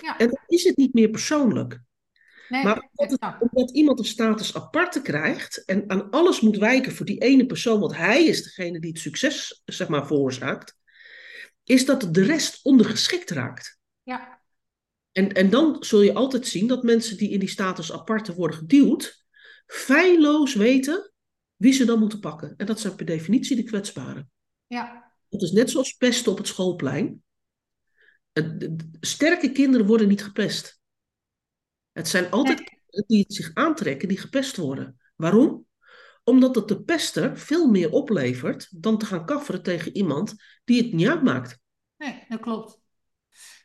Ja. 0.00 0.18
En 0.18 0.26
dan 0.26 0.42
is 0.46 0.64
het 0.64 0.76
niet 0.76 0.94
meer 0.94 1.10
persoonlijk. 1.10 1.80
Nee, 2.48 2.64
maar 2.64 2.88
omdat, 2.92 3.20
het, 3.20 3.50
omdat, 3.50 3.70
iemand 3.70 3.98
een 3.98 4.04
status 4.04 4.54
aparte 4.54 5.02
krijgt 5.02 5.64
en 5.64 5.90
aan 5.90 6.10
alles 6.10 6.40
moet 6.40 6.56
wijken 6.56 6.92
voor 6.92 7.06
die 7.06 7.18
ene 7.18 7.46
persoon, 7.46 7.80
want 7.80 7.96
hij 7.96 8.24
is 8.24 8.42
degene 8.42 8.80
die 8.80 8.90
het 8.90 9.00
succes 9.00 9.62
zeg 9.64 9.88
maar, 9.88 10.06
veroorzaakt, 10.06 10.76
is 11.64 11.84
dat 11.84 12.08
de 12.14 12.22
rest 12.22 12.60
ondergeschikt 12.62 13.30
raakt. 13.30 13.78
Ja. 14.02 14.40
En, 15.12 15.32
en 15.32 15.50
dan 15.50 15.76
zul 15.80 16.00
je 16.00 16.14
altijd 16.14 16.46
zien 16.46 16.66
dat 16.66 16.82
mensen 16.82 17.16
die 17.16 17.30
in 17.30 17.38
die 17.38 17.48
status 17.48 17.92
aparte 17.92 18.34
worden 18.34 18.56
geduwd, 18.56 19.24
feilloos 19.66 20.54
weten 20.54 21.12
wie 21.56 21.72
ze 21.72 21.84
dan 21.84 21.98
moeten 21.98 22.20
pakken. 22.20 22.54
En 22.56 22.66
dat 22.66 22.80
zijn 22.80 22.94
per 22.94 23.06
definitie 23.06 23.56
de 23.56 23.62
kwetsbaren. 23.62 24.30
Ja. 24.66 25.12
Dat 25.28 25.42
is 25.42 25.50
net 25.50 25.70
zoals 25.70 25.92
pesten 25.92 26.32
op 26.32 26.38
het 26.38 26.46
schoolplein. 26.46 27.22
Sterke 29.00 29.52
kinderen 29.52 29.86
worden 29.86 30.08
niet 30.08 30.24
gepest. 30.24 30.80
Het 31.96 32.08
zijn 32.08 32.30
altijd 32.30 32.58
nee. 32.58 33.04
die 33.06 33.20
het 33.20 33.34
zich 33.34 33.50
aantrekken 33.54 34.08
die 34.08 34.18
gepest 34.18 34.56
worden. 34.56 35.00
Waarom? 35.14 35.66
Omdat 36.24 36.54
het 36.54 36.68
de 36.68 36.82
pester 36.82 37.38
veel 37.38 37.70
meer 37.70 37.90
oplevert 37.90 38.82
dan 38.82 38.98
te 38.98 39.06
gaan 39.06 39.26
kafferen 39.26 39.62
tegen 39.62 39.96
iemand 39.96 40.34
die 40.64 40.82
het 40.82 40.92
niet 40.92 41.08
uitmaakt. 41.08 41.58
Nee, 41.96 42.24
dat 42.28 42.40
klopt. 42.40 42.80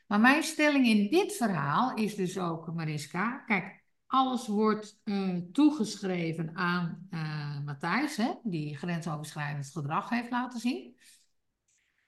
Maar 0.07 0.19
mijn 0.19 0.43
stelling 0.43 0.87
in 0.87 1.09
dit 1.09 1.33
verhaal 1.33 1.95
is 1.95 2.15
dus 2.15 2.37
ook, 2.37 2.73
Mariska, 2.73 3.37
kijk, 3.37 3.83
alles 4.07 4.47
wordt 4.47 5.01
uh, 5.03 5.37
toegeschreven 5.51 6.55
aan 6.55 7.07
uh, 7.09 7.59
Matthijs, 7.65 8.17
hè, 8.17 8.33
die 8.43 8.77
grensoverschrijdend 8.77 9.71
gedrag 9.71 10.09
heeft 10.09 10.31
laten 10.31 10.59
zien. 10.59 10.97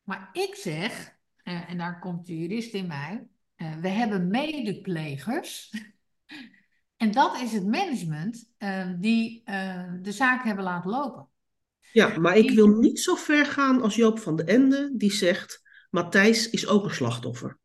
Maar 0.03 0.29
ik 0.33 0.55
zeg, 0.55 1.17
uh, 1.43 1.69
en 1.69 1.77
daar 1.77 1.99
komt 1.99 2.25
de 2.25 2.38
jurist 2.38 2.73
in 2.73 2.88
mij, 2.88 3.27
we 3.55 3.88
hebben 3.88 4.27
medeplegers. 4.27 5.71
en 7.04 7.12
dat 7.12 7.42
is 7.42 7.52
het 7.52 7.66
management 7.66 8.50
die 9.00 9.44
de 10.02 10.12
zaak 10.12 10.44
hebben 10.44 10.63
laten 10.63 10.89
lopen. 10.89 11.28
Ja, 11.92 12.20
maar 12.20 12.38
ik 12.38 12.52
wil 12.52 12.68
niet 12.68 13.00
zo 13.00 13.16
ver 13.16 13.46
gaan 13.46 13.82
als 13.82 13.96
Joop 13.96 14.20
van 14.20 14.36
de 14.36 14.44
Ende, 14.44 14.94
die 14.98 15.12
zegt, 15.12 15.62
Matthijs 15.89 16.50
is 16.50 16.68
ook 16.68 16.84
een 16.84 16.94
slachtoffer. 16.94 17.60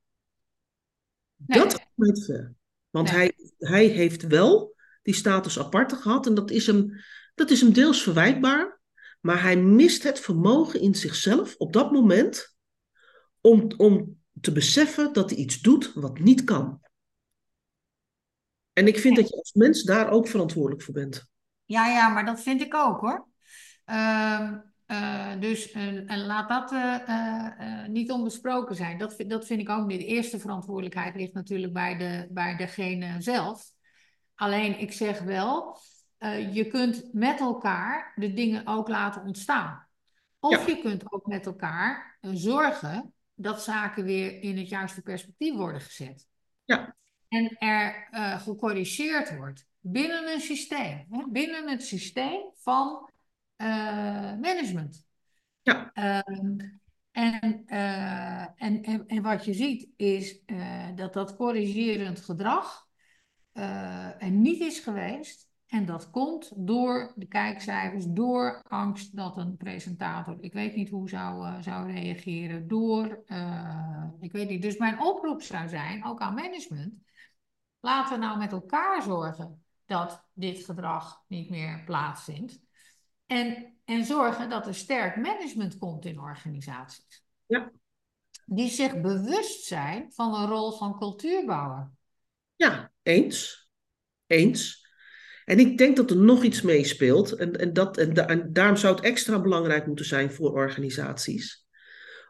Nee. 1.36 1.58
Dat 1.58 1.72
gaat 1.74 1.90
niet 1.94 2.24
ver. 2.24 2.54
Want 2.90 3.10
Nee. 3.10 3.18
hij, 3.18 3.34
hij 3.58 3.86
heeft 3.86 4.26
wel 4.26 4.74
die 5.02 5.14
status 5.14 5.58
aparte 5.58 5.96
gehad 5.96 6.26
en 6.26 6.34
dat 6.34 6.50
is, 6.50 6.66
hem, 6.66 7.00
dat 7.34 7.50
is 7.50 7.60
hem 7.60 7.72
deels 7.72 8.02
verwijtbaar. 8.02 8.80
Maar 9.20 9.42
hij 9.42 9.56
mist 9.56 10.02
het 10.02 10.20
vermogen 10.20 10.80
in 10.80 10.94
zichzelf 10.94 11.54
op 11.56 11.72
dat 11.72 11.92
moment 11.92 12.56
om, 13.40 13.72
om 13.76 14.18
te 14.40 14.52
beseffen 14.52 15.12
dat 15.12 15.30
hij 15.30 15.38
iets 15.38 15.60
doet 15.60 15.92
wat 15.94 16.18
niet 16.18 16.44
kan. 16.44 16.80
En 18.78 18.86
ik 18.86 18.98
vind 18.98 19.16
dat 19.16 19.28
je 19.28 19.36
als 19.36 19.52
mens 19.52 19.82
daar 19.82 20.10
ook 20.10 20.28
verantwoordelijk 20.28 20.82
voor 20.82 20.94
bent. 20.94 21.26
Ja, 21.64 21.86
ja, 21.88 22.08
maar 22.08 22.24
dat 22.24 22.42
vind 22.42 22.60
ik 22.60 22.74
ook 22.74 23.00
hoor. 23.00 23.28
Ehm, 23.84 24.58
eh, 24.86 25.40
dus 25.40 25.70
eh, 25.72 26.10
en 26.10 26.18
laat 26.26 26.48
dat 26.48 26.72
eh, 26.72 27.86
niet 27.86 28.10
onbesproken 28.10 28.76
zijn. 28.76 28.98
Dat, 28.98 29.14
vind- 29.14 29.30
dat 29.30 29.46
vind 29.46 29.60
ik 29.60 29.68
ook 29.68 29.86
niet. 29.86 30.00
De 30.00 30.06
eerste 30.06 30.38
verantwoordelijkheid 30.38 31.14
ligt 31.16 31.32
natuurlijk 31.32 31.72
bij, 31.72 31.96
de, 31.96 32.26
bij 32.30 32.56
degene 32.56 33.20
zelf. 33.22 33.70
Alleen 34.34 34.78
ik 34.80 34.92
zeg 34.92 35.20
wel, 35.20 35.78
je 36.52 36.66
kunt 36.70 37.08
met 37.12 37.40
elkaar 37.40 38.12
de 38.16 38.32
dingen 38.32 38.66
ook 38.66 38.88
laten 38.88 39.22
ontstaan. 39.22 39.86
Of 40.40 40.66
Ja. 40.66 40.74
je 40.74 40.80
kunt 40.80 41.12
ook 41.12 41.26
met 41.26 41.46
elkaar 41.46 42.18
zorgen 42.20 43.12
dat 43.34 43.62
zaken 43.62 44.04
weer 44.04 44.42
in 44.42 44.58
het 44.58 44.68
juiste 44.68 45.02
perspectief 45.02 45.54
worden 45.54 45.80
gezet. 45.80 46.26
Ja. 46.64 46.96
En 47.28 47.56
er 47.58 48.08
eh, 48.10 48.40
gecorrigeerd 48.40 49.36
wordt 49.36 49.66
binnen 49.80 50.32
een 50.32 50.40
systeem, 50.40 51.06
hè, 51.10 51.24
binnen 51.28 51.68
het 51.68 51.82
systeem 51.82 52.50
van 52.54 53.10
eh, 53.56 53.66
management. 54.40 55.06
Ja. 55.62 55.90
Ehm, 55.92 56.56
en, 57.10 57.62
eh, 57.66 58.40
en, 58.40 58.82
en, 58.82 59.06
en 59.06 59.22
wat 59.22 59.44
je 59.44 59.54
ziet 59.54 59.88
is 59.96 60.42
dat 60.94 61.12
dat 61.12 61.36
corrigerend 61.36 62.20
gedrag 62.20 62.86
eh, 63.52 64.22
er 64.22 64.30
niet 64.30 64.60
is 64.60 64.78
geweest. 64.78 65.46
En 65.66 65.86
dat 65.86 66.10
komt 66.10 66.52
door 66.56 67.12
de 67.16 67.26
kijkcijfers, 67.26 68.04
door 68.08 68.62
angst 68.68 69.16
dat 69.16 69.36
een 69.36 69.56
presentator, 69.56 70.36
ik 70.40 70.52
weet 70.52 70.74
niet 70.74 70.88
hoe 70.88 71.08
zou, 71.08 71.62
zou 71.62 71.92
reageren, 71.92 72.68
door, 72.68 73.24
ik 74.20 74.32
weet 74.32 74.48
niet. 74.48 74.62
Dus 74.62 74.76
mijn 74.76 75.00
oproep 75.00 75.42
zou 75.42 75.68
zijn, 75.68 76.04
ook 76.04 76.20
aan 76.20 76.34
management, 76.34 76.94
laten 77.80 78.18
we 78.18 78.24
nou 78.24 78.38
met 78.38 78.52
elkaar 78.52 79.02
zorgen 79.02 79.64
dat 79.86 80.24
dit 80.32 80.64
gedrag 80.64 81.22
niet 81.26 81.50
meer 81.50 81.82
plaatsvindt. 81.84 82.60
En, 83.26 83.76
en 83.84 84.04
zorgen 84.04 84.48
dat 84.48 84.66
er 84.66 84.74
sterk 84.74 85.16
management 85.16 85.78
komt 85.78 86.04
in 86.04 86.20
organisaties. 86.20 87.24
Ja. 87.46 87.72
Die 88.46 88.70
zich 88.70 89.00
bewust 89.00 89.64
zijn 89.64 90.12
van 90.12 90.34
een 90.34 90.48
rol 90.48 90.72
van 90.72 90.98
cultuurbouwer. 90.98 91.90
Ja, 92.56 92.92
eens. 93.02 93.70
Eens. 94.26 94.86
En 95.44 95.58
ik 95.58 95.78
denk 95.78 95.96
dat 95.96 96.10
er 96.10 96.16
nog 96.16 96.42
iets 96.42 96.62
meespeelt. 96.62 97.32
En, 97.32 97.56
en, 97.56 97.72
dat, 97.72 97.96
en, 97.96 98.14
da- 98.14 98.26
en 98.26 98.52
daarom 98.52 98.76
zou 98.76 98.94
het 98.94 99.04
extra 99.04 99.40
belangrijk 99.40 99.86
moeten 99.86 100.04
zijn 100.04 100.32
voor 100.32 100.52
organisaties. 100.52 101.66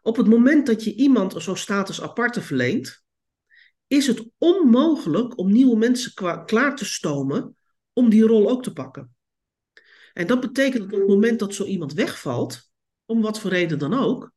Op 0.02 0.16
het 0.16 0.26
moment 0.26 0.66
dat 0.66 0.84
je 0.84 0.94
iemand 0.94 1.34
zo'n 1.42 1.56
status 1.56 2.02
aparte 2.02 2.42
verleent, 2.42 3.04
is 3.88 4.06
het 4.06 4.30
onmogelijk 4.38 5.38
om 5.38 5.52
nieuwe 5.52 5.76
mensen 5.76 6.14
klaar 6.44 6.76
te 6.76 6.84
stomen 6.84 7.56
om 7.92 8.08
die 8.08 8.22
rol 8.26 8.50
ook 8.50 8.62
te 8.62 8.72
pakken. 8.72 9.16
En 10.12 10.26
dat 10.26 10.40
betekent 10.40 10.82
dat 10.82 10.92
op 10.92 10.98
het 10.98 11.08
moment 11.08 11.38
dat 11.38 11.54
zo 11.54 11.64
iemand 11.64 11.92
wegvalt, 11.92 12.70
om 13.06 13.20
wat 13.20 13.40
voor 13.40 13.50
reden 13.50 13.78
dan 13.78 13.94
ook, 13.94 14.32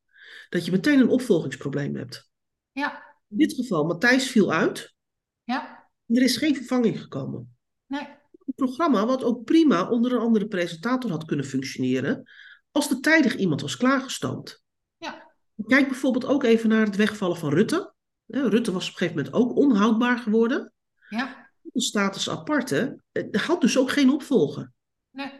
dat 0.49 0.65
je 0.65 0.71
meteen 0.71 0.99
een 0.99 1.09
opvolgingsprobleem 1.09 1.95
hebt. 1.95 2.29
Ja, 2.71 3.17
In 3.27 3.37
dit 3.37 3.53
geval, 3.53 3.85
Matthijs 3.85 4.27
viel 4.29 4.51
uit. 4.51 4.93
ja, 5.43 5.89
Er 6.05 6.21
is 6.21 6.37
geen 6.37 6.55
vervanging 6.55 7.01
gekomen. 7.01 7.57
nee, 7.85 8.07
Een 8.45 8.53
programma 8.55 9.05
wat 9.05 9.23
ook 9.23 9.43
prima 9.43 9.89
onder 9.89 10.11
een 10.11 10.19
andere 10.19 10.47
presentator 10.47 11.11
had 11.11 11.25
kunnen 11.25 11.45
functioneren, 11.45 12.29
als 12.71 12.89
er 12.89 12.99
tijdig 12.99 13.35
iemand 13.35 13.61
was 13.61 13.77
klaargestoomd. 13.77 14.63
ja, 14.97 15.31
Kijk 15.67 15.87
bijvoorbeeld 15.87 16.25
ook 16.25 16.43
even 16.43 16.69
naar 16.69 16.85
het 16.85 16.95
wegvallen 16.95 17.37
van 17.37 17.53
Rutte. 17.53 17.90
Rutte 18.31 18.71
was 18.71 18.87
op 18.87 18.91
een 18.91 18.97
gegeven 18.97 19.15
moment 19.15 19.33
ook 19.33 19.55
onhoudbaar 19.55 20.17
geworden. 20.17 20.73
ja, 21.09 21.49
De 21.61 21.81
status 21.81 22.29
aparte 22.29 23.01
eh, 23.11 23.41
had 23.41 23.61
dus 23.61 23.77
ook 23.77 23.91
geen 23.91 24.09
opvolger. 24.09 24.71
nee, 25.11 25.31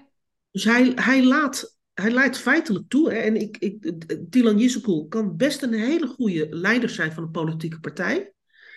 Dus 0.51 0.63
hij, 0.63 0.91
hij, 0.95 1.23
laat, 1.23 1.77
hij 1.93 2.11
leidt 2.11 2.37
feitelijk 2.37 2.89
toe. 2.89 3.11
Hè, 3.11 3.19
en 3.19 3.35
ik, 3.35 3.57
ik, 3.57 4.31
Dylan 4.31 5.07
kan 5.09 5.37
best 5.37 5.61
een 5.61 5.73
hele 5.73 6.07
goede 6.07 6.47
leider 6.49 6.89
zijn 6.89 7.11
van 7.11 7.23
een 7.23 7.31
politieke 7.31 7.79
partij. 7.79 8.33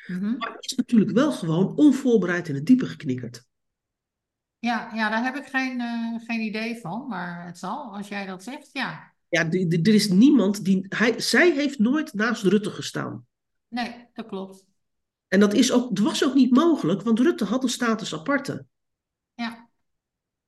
mhm. 0.07 0.37
Maar 0.37 0.57
is 0.59 0.75
natuurlijk 0.75 1.11
wel 1.11 1.33
gewoon 1.33 1.77
onvoorbereid 1.77 2.49
in 2.49 2.55
het 2.55 2.67
diepe 2.67 2.87
geknikkerd. 2.87 3.45
ja, 4.59 4.91
ja, 4.95 5.11
daar 5.11 5.25
heb 5.25 5.37
ik 5.37 5.47
geen, 5.47 5.81
eh, 5.81 6.27
geen 6.27 6.41
idee 6.41 6.81
van, 6.81 7.07
maar 7.09 7.47
het 7.47 7.59
zal, 7.59 7.97
als 7.97 8.09
jij 8.09 8.27
dat 8.27 8.43
zegt, 8.43 8.69
ja. 8.73 9.13
Ja, 9.29 9.51
er 9.51 9.95
is 9.95 10.09
niemand 10.09 10.65
die. 10.65 10.87
Hij, 10.89 11.21
zij 11.21 11.53
heeft 11.53 11.79
nooit 11.79 12.15
naast 12.15 12.43
Rutte 12.43 12.71
gestaan. 12.71 13.27
Nee, 13.75 14.09
dat 14.13 14.27
klopt. 14.27 14.65
En 15.29 15.41
dat 15.41 15.55
is 15.55 15.73
ook, 15.73 15.97
dat 15.97 16.05
was 16.05 16.25
ook 16.25 16.35
niet 16.35 16.51
mogelijk, 16.51 17.03
want 17.03 17.19
Rutte 17.21 17.45
had 17.45 17.63
een 17.63 17.69
status 17.69 18.15
aparte. 18.15 18.67
Ja, 19.35 19.69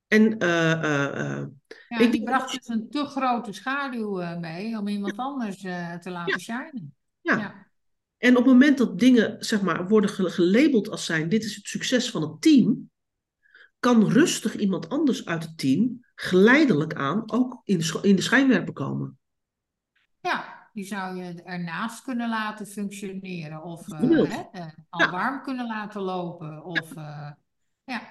En 0.07 0.39
eh, 0.39 0.73
eh, 0.73 1.39
eh, 1.41 1.47
ja 1.89 1.99
Ik 1.99 2.13
die 2.13 2.23
bracht 2.23 2.53
dus 2.53 2.69
een 2.69 2.91
te 2.91 3.05
grote 3.05 3.53
schaduw 3.53 4.39
mee 4.39 4.79
om 4.79 4.89
iemand 4.89 5.17
anders 5.17 5.61
te 5.61 6.01
laten 6.11 6.33
Ja. 6.33 6.39
shinen. 6.39 6.95
ja. 7.21 7.39
Ja, 7.39 7.67
En 8.19 8.31
op 8.37 8.45
het 8.45 8.53
moment 8.53 8.79
dat 8.79 8.99
dingen 8.99 9.45
zeg 9.45 9.63
maar, 9.63 9.89
worden 9.89 10.11
ge- 10.11 10.31
gelabeld 10.31 10.91
als 10.91 11.05
zijn: 11.05 11.29
dit 11.29 11.45
is 11.45 11.57
het 11.57 11.67
succes 11.67 12.11
van 12.11 12.23
het 12.23 12.41
team, 12.43 12.91
kan 13.79 14.09
rustig 14.09 14.57
iemand 14.57 14.89
anders 14.89 15.25
uit 15.25 15.43
het 15.43 15.59
team 15.59 16.05
geleidelijk 16.15 16.95
aan 16.95 17.31
ook 17.31 17.61
in 17.65 17.79
de, 17.79 17.99
in 18.03 18.17
de 18.17 18.23
schijnwerper 18.23 18.73
komen. 18.73 19.19
ja, 20.21 20.66
die 20.77 20.85
zou 20.85 21.17
je 21.17 21.43
ernaast 21.43 22.03
kunnen 22.03 22.29
laten 22.29 22.67
functioneren 22.67 23.63
of 23.63 23.93
eh, 23.93 24.01
hè, 24.01 24.43
eh, 24.53 24.67
al 24.89 25.01
Ja. 25.01 25.11
warm 25.11 25.43
kunnen 25.43 25.67
laten 25.67 26.01
lopen 26.03 26.65
of 26.65 26.97
eh, 26.97 27.31
ja, 27.85 28.03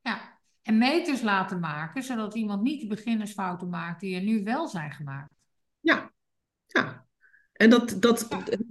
ja. 0.00 0.38
En 0.62 0.78
meters 0.78 1.22
laten 1.22 1.60
maken, 1.60 2.02
zodat 2.02 2.34
iemand 2.34 2.62
niet 2.62 2.80
de 2.80 2.86
beginnersfouten 2.86 3.68
maakt 3.68 4.00
die 4.00 4.16
er 4.16 4.22
nu 4.22 4.44
wel 4.44 4.68
zijn 4.68 4.92
gemaakt. 4.92 5.30
Ja, 5.80 6.12
ja. 6.66 7.06
En 7.52 7.70
dat, 7.70 7.96
dat, 8.00 8.28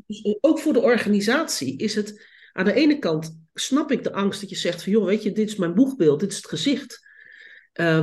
dus 0.08 0.38
ook 0.42 0.60
voor 0.60 0.74
de 0.74 0.82
organisatie 0.82 1.78
is 1.78 1.96
het 1.96 2.28
aan 2.54 2.66
de 2.66 2.74
ene 2.74 3.00
kant 3.00 3.42
snap 3.54 3.92
ik 3.92 4.04
de 4.04 4.14
angst 4.14 4.42
dat 4.42 4.50
je 4.50 4.56
zegt 4.56 4.84
van 4.84 4.92
joh, 4.92 5.06
weet 5.06 5.24
je, 5.24 5.32
dit 5.32 5.50
is 5.50 5.56
mijn 5.56 5.74
boegbeeld, 5.74 6.20
dit 6.20 6.32
is 6.32 6.38
het 6.38 6.48
gezicht. 6.48 7.08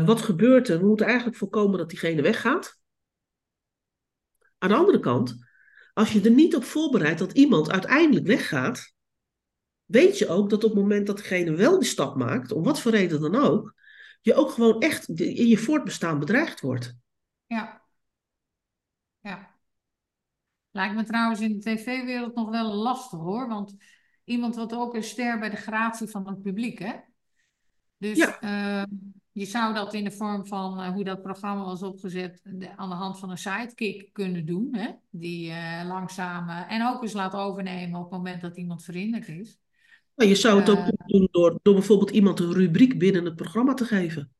Wat 0.05 0.23
gebeurt 0.23 0.69
er? 0.69 0.79
We 0.79 0.87
moeten 0.87 1.07
eigenlijk 1.07 1.37
voorkomen 1.37 1.79
dat 1.79 1.89
diegene 1.89 2.23
weggaat. 2.23 2.81
Aan 4.63 4.69
de 4.69 4.75
andere 4.75 5.01
kant, 5.01 5.37
als 5.93 6.13
je 6.13 6.21
er 6.21 6.31
niet 6.31 6.57
op 6.57 6.65
voorbereidt 6.65 7.19
dat 7.19 7.33
iemand 7.33 7.71
uiteindelijk 7.71 8.27
weggaat, 8.27 8.95
weet 9.85 10.19
je 10.19 10.29
ook 10.29 10.51
dat 10.51 10.65
op 10.65 10.71
het 10.71 10.81
moment 10.81 11.07
dat 11.07 11.17
degene 11.17 11.55
wel 11.55 11.79
die 11.79 11.89
stap 11.89 12.17
maakt, 12.17 12.53
om 12.53 12.63
wat 12.63 12.81
voor 12.81 12.91
reden 12.91 13.21
dan 13.21 13.35
ook, 13.35 13.75
je 14.21 14.35
ook 14.35 14.51
gewoon 14.51 14.81
echt 14.81 15.09
in 15.09 15.47
je 15.47 15.59
voortbestaan 15.59 16.19
bedreigd 16.19 16.61
wordt. 16.61 16.95
Ja. 17.47 17.83
Ja. 19.21 19.59
Lijkt 20.71 20.95
me 20.95 21.05
trouwens 21.05 21.41
in 21.41 21.53
de 21.53 21.59
tv-wereld 21.59 22.35
nog 22.35 22.51
wel 22.51 22.75
lastig 22.75 23.19
hoor. 23.19 23.49
Want 23.49 23.75
iemand 24.25 24.57
wordt 24.57 24.75
ook 24.75 24.95
een 24.95 25.03
ster 25.03 25.39
bij 25.39 25.51
de 25.51 25.57
gratie 25.57 26.09
van 26.09 26.27
het 26.29 26.43
publiek, 26.43 26.79
hè? 26.79 26.93
Dus 27.97 28.19
Ja. 28.19 28.41
eh, 28.41 28.85
je 29.33 29.45
zou 29.45 29.75
dat 29.75 29.95
in 29.95 30.05
de 30.05 30.11
vorm 30.11 30.47
van 30.47 30.81
eh, 30.81 30.89
hoe 30.93 31.05
dat 31.05 31.23
programma 31.23 31.65
was 31.65 31.83
opgezet, 31.83 32.41
de- 32.45 32.77
aan 32.77 32.89
de 32.89 32.95
hand 32.95 33.19
van 33.19 33.31
een 33.31 33.39
sidekick 33.39 34.13
kunnen 34.13 34.47
doen, 34.47 34.69
hè? 34.75 34.91
Die 35.11 35.51
eh, 35.51 35.87
langzaam 35.87 36.49
eh, 36.49 36.73
en 36.73 36.87
ook 36.87 37.03
eens 37.03 37.13
laat 37.13 37.35
overnemen 37.35 37.99
op 37.99 38.03
het 38.11 38.13
moment 38.19 38.41
dat 38.41 38.57
iemand 38.57 38.85
verhinderd 38.85 39.29
is. 39.29 39.59
Nou, 40.15 40.31
je 40.31 40.37
zou 40.37 40.61
het 40.61 40.71
ook 40.71 40.77
kunnen 40.77 41.07
doen 41.07 41.29
door, 41.31 41.59
door 41.63 41.75
bijvoorbeeld 41.75 42.11
iemand 42.11 42.41
een 42.41 42.53
rubriek 42.53 42.99
binnen 42.99 43.25
het 43.25 43.37
programma 43.37 43.75
te 43.75 43.85
geven. 43.85 44.33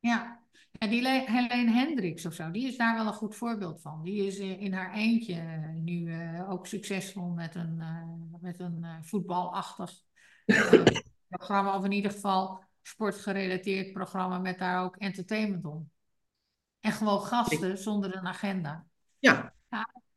Ja, 0.00 0.42
en 0.78 0.90
die 0.90 1.02
Le- 1.02 1.24
Helene 1.26 1.70
Hendricks 1.70 2.26
of 2.26 2.34
zo, 2.34 2.50
die 2.50 2.66
is 2.66 2.76
daar 2.76 2.94
wel 2.96 3.06
een 3.06 3.12
goed 3.12 3.34
voorbeeld 3.34 3.80
van. 3.80 4.02
Die 4.02 4.26
is 4.26 4.38
in 4.38 4.72
haar 4.72 4.94
eentje 4.94 5.42
nu 5.74 6.12
ook 6.48 6.66
succesvol 6.66 7.28
met 7.28 7.54
een, 7.54 7.82
met 8.40 8.60
een 8.60 8.84
voetbalachtig 9.00 9.92
programma, 11.28 11.76
of 11.76 11.84
in 11.84 11.92
ieder 11.92 12.10
geval 12.10 12.62
sportgerelateerd 12.88 13.92
programma 13.92 14.38
met 14.38 14.58
daar 14.58 14.84
ook 14.84 14.96
entertainment 14.96 15.64
om. 15.64 15.90
En 16.80 16.92
gewoon 16.92 17.20
gasten 17.20 17.78
zonder 17.78 18.16
een 18.16 18.26
agenda. 18.26 18.84
Ja, 19.18 19.54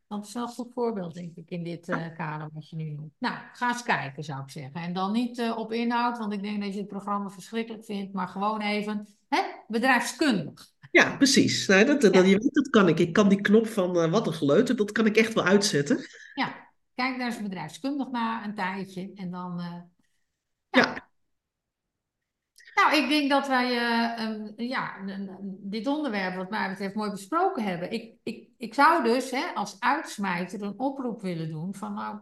Dat 0.08 0.26
is 0.26 0.34
wel 0.34 0.44
een 0.44 0.50
goed 0.50 0.74
voorbeeld, 0.74 1.14
denk 1.14 1.36
ik, 1.36 1.50
in 1.50 1.64
dit 1.64 1.90
eh, 1.90 2.16
kader 2.16 2.50
wat 2.54 2.70
je 2.70 2.76
nu 2.76 2.90
noemt. 2.90 3.14
Nou, 3.18 3.36
ga 3.54 3.68
eens 3.68 3.84
kijken, 3.84 4.24
zou 4.24 4.42
ik 4.42 4.50
zeggen. 4.50 4.82
En 4.82 4.94
dan 4.94 5.12
niet 5.12 5.38
eh, 5.40 5.58
op 5.58 5.72
inhoud, 5.72 6.18
want 6.18 6.34
ik 6.34 6.42
denk 6.42 6.62
dat 6.64 6.74
je 6.74 6.80
het 6.80 6.88
programma 6.88 7.30
verschrikkelijk 7.30 7.86
vindt, 7.86 8.14
maar 8.14 8.28
gewoon 8.28 8.62
even 8.62 9.08
hè, 9.30 9.42
bedrijfskundig. 9.68 10.72
ja 10.92 11.16
precies. 11.16 11.68
Nou, 11.68 11.86
dat, 11.86 12.02
dat, 12.02 12.14
Ja. 12.14 12.22
je 12.22 12.38
weet, 12.38 12.54
dat 12.54 12.70
kan 12.70 12.88
ik. 12.88 13.00
Ik 13.00 13.14
kan 13.14 13.30
die 13.30 13.42
knop 13.42 13.68
van 13.68 13.98
eh, 14.00 14.12
wat 14.12 14.28
een 14.28 14.34
geleuter, 14.34 14.76
dat 14.76 14.92
kan 14.92 15.06
ik 15.06 15.16
echt 15.18 15.34
wel 15.34 15.44
uitzetten. 15.44 15.98
Ja, 16.34 16.68
kijk 16.96 17.18
daar 17.18 17.28
eens 17.28 17.42
bedrijfskundig 17.42 18.12
naar 18.12 18.44
een 18.46 18.56
tijdje 18.56 19.12
en 19.16 19.32
dan. 19.32 19.62
Ja. 20.70 21.07
Nou, 22.78 22.96
ik 22.96 23.10
denk 23.10 23.30
dat 23.30 23.48
wij 23.48 23.78
eh, 23.78 24.70
ja, 24.70 24.96
dit 25.44 25.88
onderwerp, 25.88 26.36
wat 26.36 26.50
mij 26.50 26.70
betreft, 26.70 26.96
mooi 26.96 27.12
besproken 27.12 27.64
hebben. 27.64 27.92
Ik, 27.92 28.14
ik, 28.24 28.50
ik 28.58 28.74
zou 28.74 29.04
dus 29.04 29.32
hè, 29.32 29.46
als 29.54 29.80
uitsmijter 29.80 30.62
een 30.62 30.80
oproep 30.80 31.22
willen 31.22 31.50
doen 31.50 31.76
van 31.76 31.94
nou. 31.94 32.20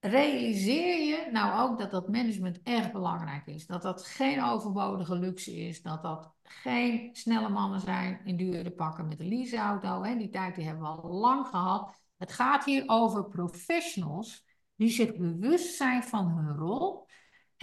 Realiseer 0.00 1.04
je 1.04 1.28
nou 1.32 1.70
ook 1.70 1.78
dat 1.78 1.90
dat 1.90 2.08
management 2.08 2.60
erg 2.62 2.92
belangrijk 2.92 3.46
is? 3.46 3.66
Dat 3.66 3.82
dat 3.82 4.06
geen 4.06 4.42
overbodige 4.42 5.18
luxe 5.18 5.56
is, 5.56 5.82
dat 5.82 6.02
dat 6.02 6.32
geen 6.42 7.08
snelle 7.12 7.48
mannen 7.48 7.80
zijn 7.80 8.20
in 8.24 8.36
dure 8.36 8.70
pakken 8.70 9.08
met 9.08 9.20
een 9.20 9.28
leaseauto. 9.28 10.02
Hè? 10.02 10.16
Die 10.16 10.28
tijd 10.28 10.54
die 10.54 10.64
hebben 10.64 10.82
we 10.82 10.88
al 10.88 11.10
lang 11.10 11.46
gehad. 11.46 12.00
Het 12.16 12.32
gaat 12.32 12.64
hier 12.64 12.84
over 12.86 13.28
professionals 13.28 14.44
die 14.76 14.90
zich 14.90 15.16
bewust 15.16 15.76
zijn 15.76 16.02
van 16.02 16.26
hun 16.26 16.56
rol. 16.56 17.06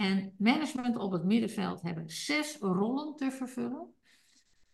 En 0.00 0.34
management 0.38 0.96
op 0.96 1.12
het 1.12 1.24
middenveld 1.24 1.82
hebben 1.82 2.10
zes 2.10 2.56
rollen 2.60 3.16
te 3.16 3.30
vervullen, 3.30 3.94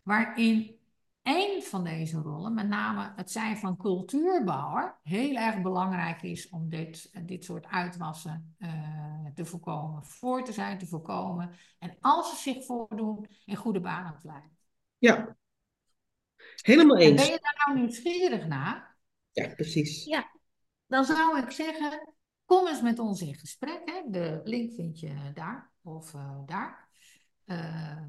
waarin 0.03 0.79
één 1.21 1.63
van 1.63 1.83
deze 1.83 2.17
rollen, 2.17 2.53
met 2.53 2.67
name 2.67 3.13
het 3.15 3.31
zijn 3.31 3.57
van 3.57 3.77
cultuurbouwer, 3.77 4.99
heel 5.03 5.35
erg 5.35 5.61
belangrijk 5.61 6.21
is 6.21 6.49
om 6.49 6.69
dit, 6.69 7.11
dit 7.27 7.43
soort 7.43 7.65
uitwassen 7.65 8.55
uh, 8.59 9.25
te 9.35 9.45
voorkomen, 9.45 10.05
voor 10.05 10.43
te 10.43 10.51
zijn, 10.51 10.77
te 10.77 10.87
voorkomen. 10.87 11.55
En 11.79 11.97
als 12.01 12.29
ze 12.29 12.35
zich 12.35 12.65
voordoen, 12.65 13.27
in 13.45 13.55
goede 13.55 13.79
banen 13.79 14.19
te 14.19 14.27
leiden. 14.27 14.57
Ja, 14.97 15.37
helemaal 16.61 16.97
eens. 16.97 17.09
En 17.09 17.15
ben 17.15 17.33
je 17.33 17.39
daar 17.41 17.63
nou 17.65 17.79
nieuwsgierig 17.79 18.47
naar? 18.47 18.97
Ja, 19.31 19.47
precies. 19.47 20.05
Ja, 20.05 20.31
dan 20.85 21.05
zou 21.05 21.39
ik 21.39 21.51
zeggen, 21.51 22.15
kom 22.47 22.67
eens 22.67 22.81
met 22.81 22.99
ons 22.99 23.21
in 23.21 23.35
gesprek. 23.35 23.81
Hè. 23.85 24.01
De 24.09 24.41
link 24.43 24.73
vind 24.73 24.99
je 24.99 25.31
daar 25.33 25.71
of 25.81 26.13
uh, 26.13 26.39
daar. 26.45 26.89
Uh, 27.45 28.01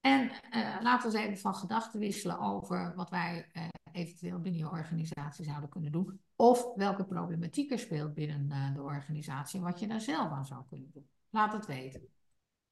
en 0.00 0.30
uh, 0.54 0.76
laten 0.80 1.10
we 1.10 1.16
eens 1.16 1.26
even 1.26 1.38
van 1.38 1.54
gedachten 1.54 2.00
wisselen 2.00 2.38
over 2.38 2.92
wat 2.96 3.10
wij 3.10 3.50
eventueel 3.92 4.40
binnen 4.40 4.60
je 4.60 4.70
organisatie 4.70 5.44
zouden 5.44 5.68
kunnen 5.68 5.92
doen. 5.92 6.20
Of 6.36 6.74
welke 6.74 7.04
problematiek 7.04 7.70
er 7.70 7.78
speelt 7.78 8.14
binnen 8.14 8.74
de 8.74 8.82
organisatie 8.82 9.58
en 9.58 9.64
wat 9.64 9.80
je 9.80 9.86
daar 9.86 10.00
zelf 10.00 10.30
aan 10.30 10.46
zou 10.46 10.62
kunnen 10.68 10.90
doen. 10.92 11.08
Laat 11.30 11.52
het 11.52 11.66
weten. 11.66 12.08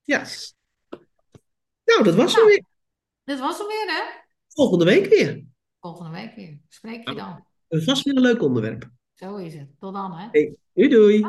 Ja. 0.03 0.25
Nou, 1.85 2.05
dat 2.05 2.15
was 2.15 2.35
nou, 2.35 2.37
hem 2.37 2.47
weer. 2.47 2.65
Dat 3.25 3.39
was 3.39 3.59
hem 3.59 3.67
weer, 3.67 3.87
hè? 3.87 4.21
Volgende 4.49 4.85
week 4.85 5.07
weer. 5.07 5.45
Volgende 5.81 6.11
week 6.11 6.35
weer. 6.35 6.61
Spreek 6.69 7.09
je 7.09 7.15
dan. 7.15 7.47
Een 7.69 7.83
vast 7.83 8.05
weer 8.05 8.17
een 8.17 8.23
leuk 8.23 8.43
onderwerp. 8.43 8.91
Zo 9.21 9.37
is 9.37 9.55
het. 9.55 9.69
Tot 9.79 9.95
dan, 9.95 10.13
hè? 10.13 10.29
Hey, 10.31 10.57
doei 10.73 10.89
doei. 10.89 11.27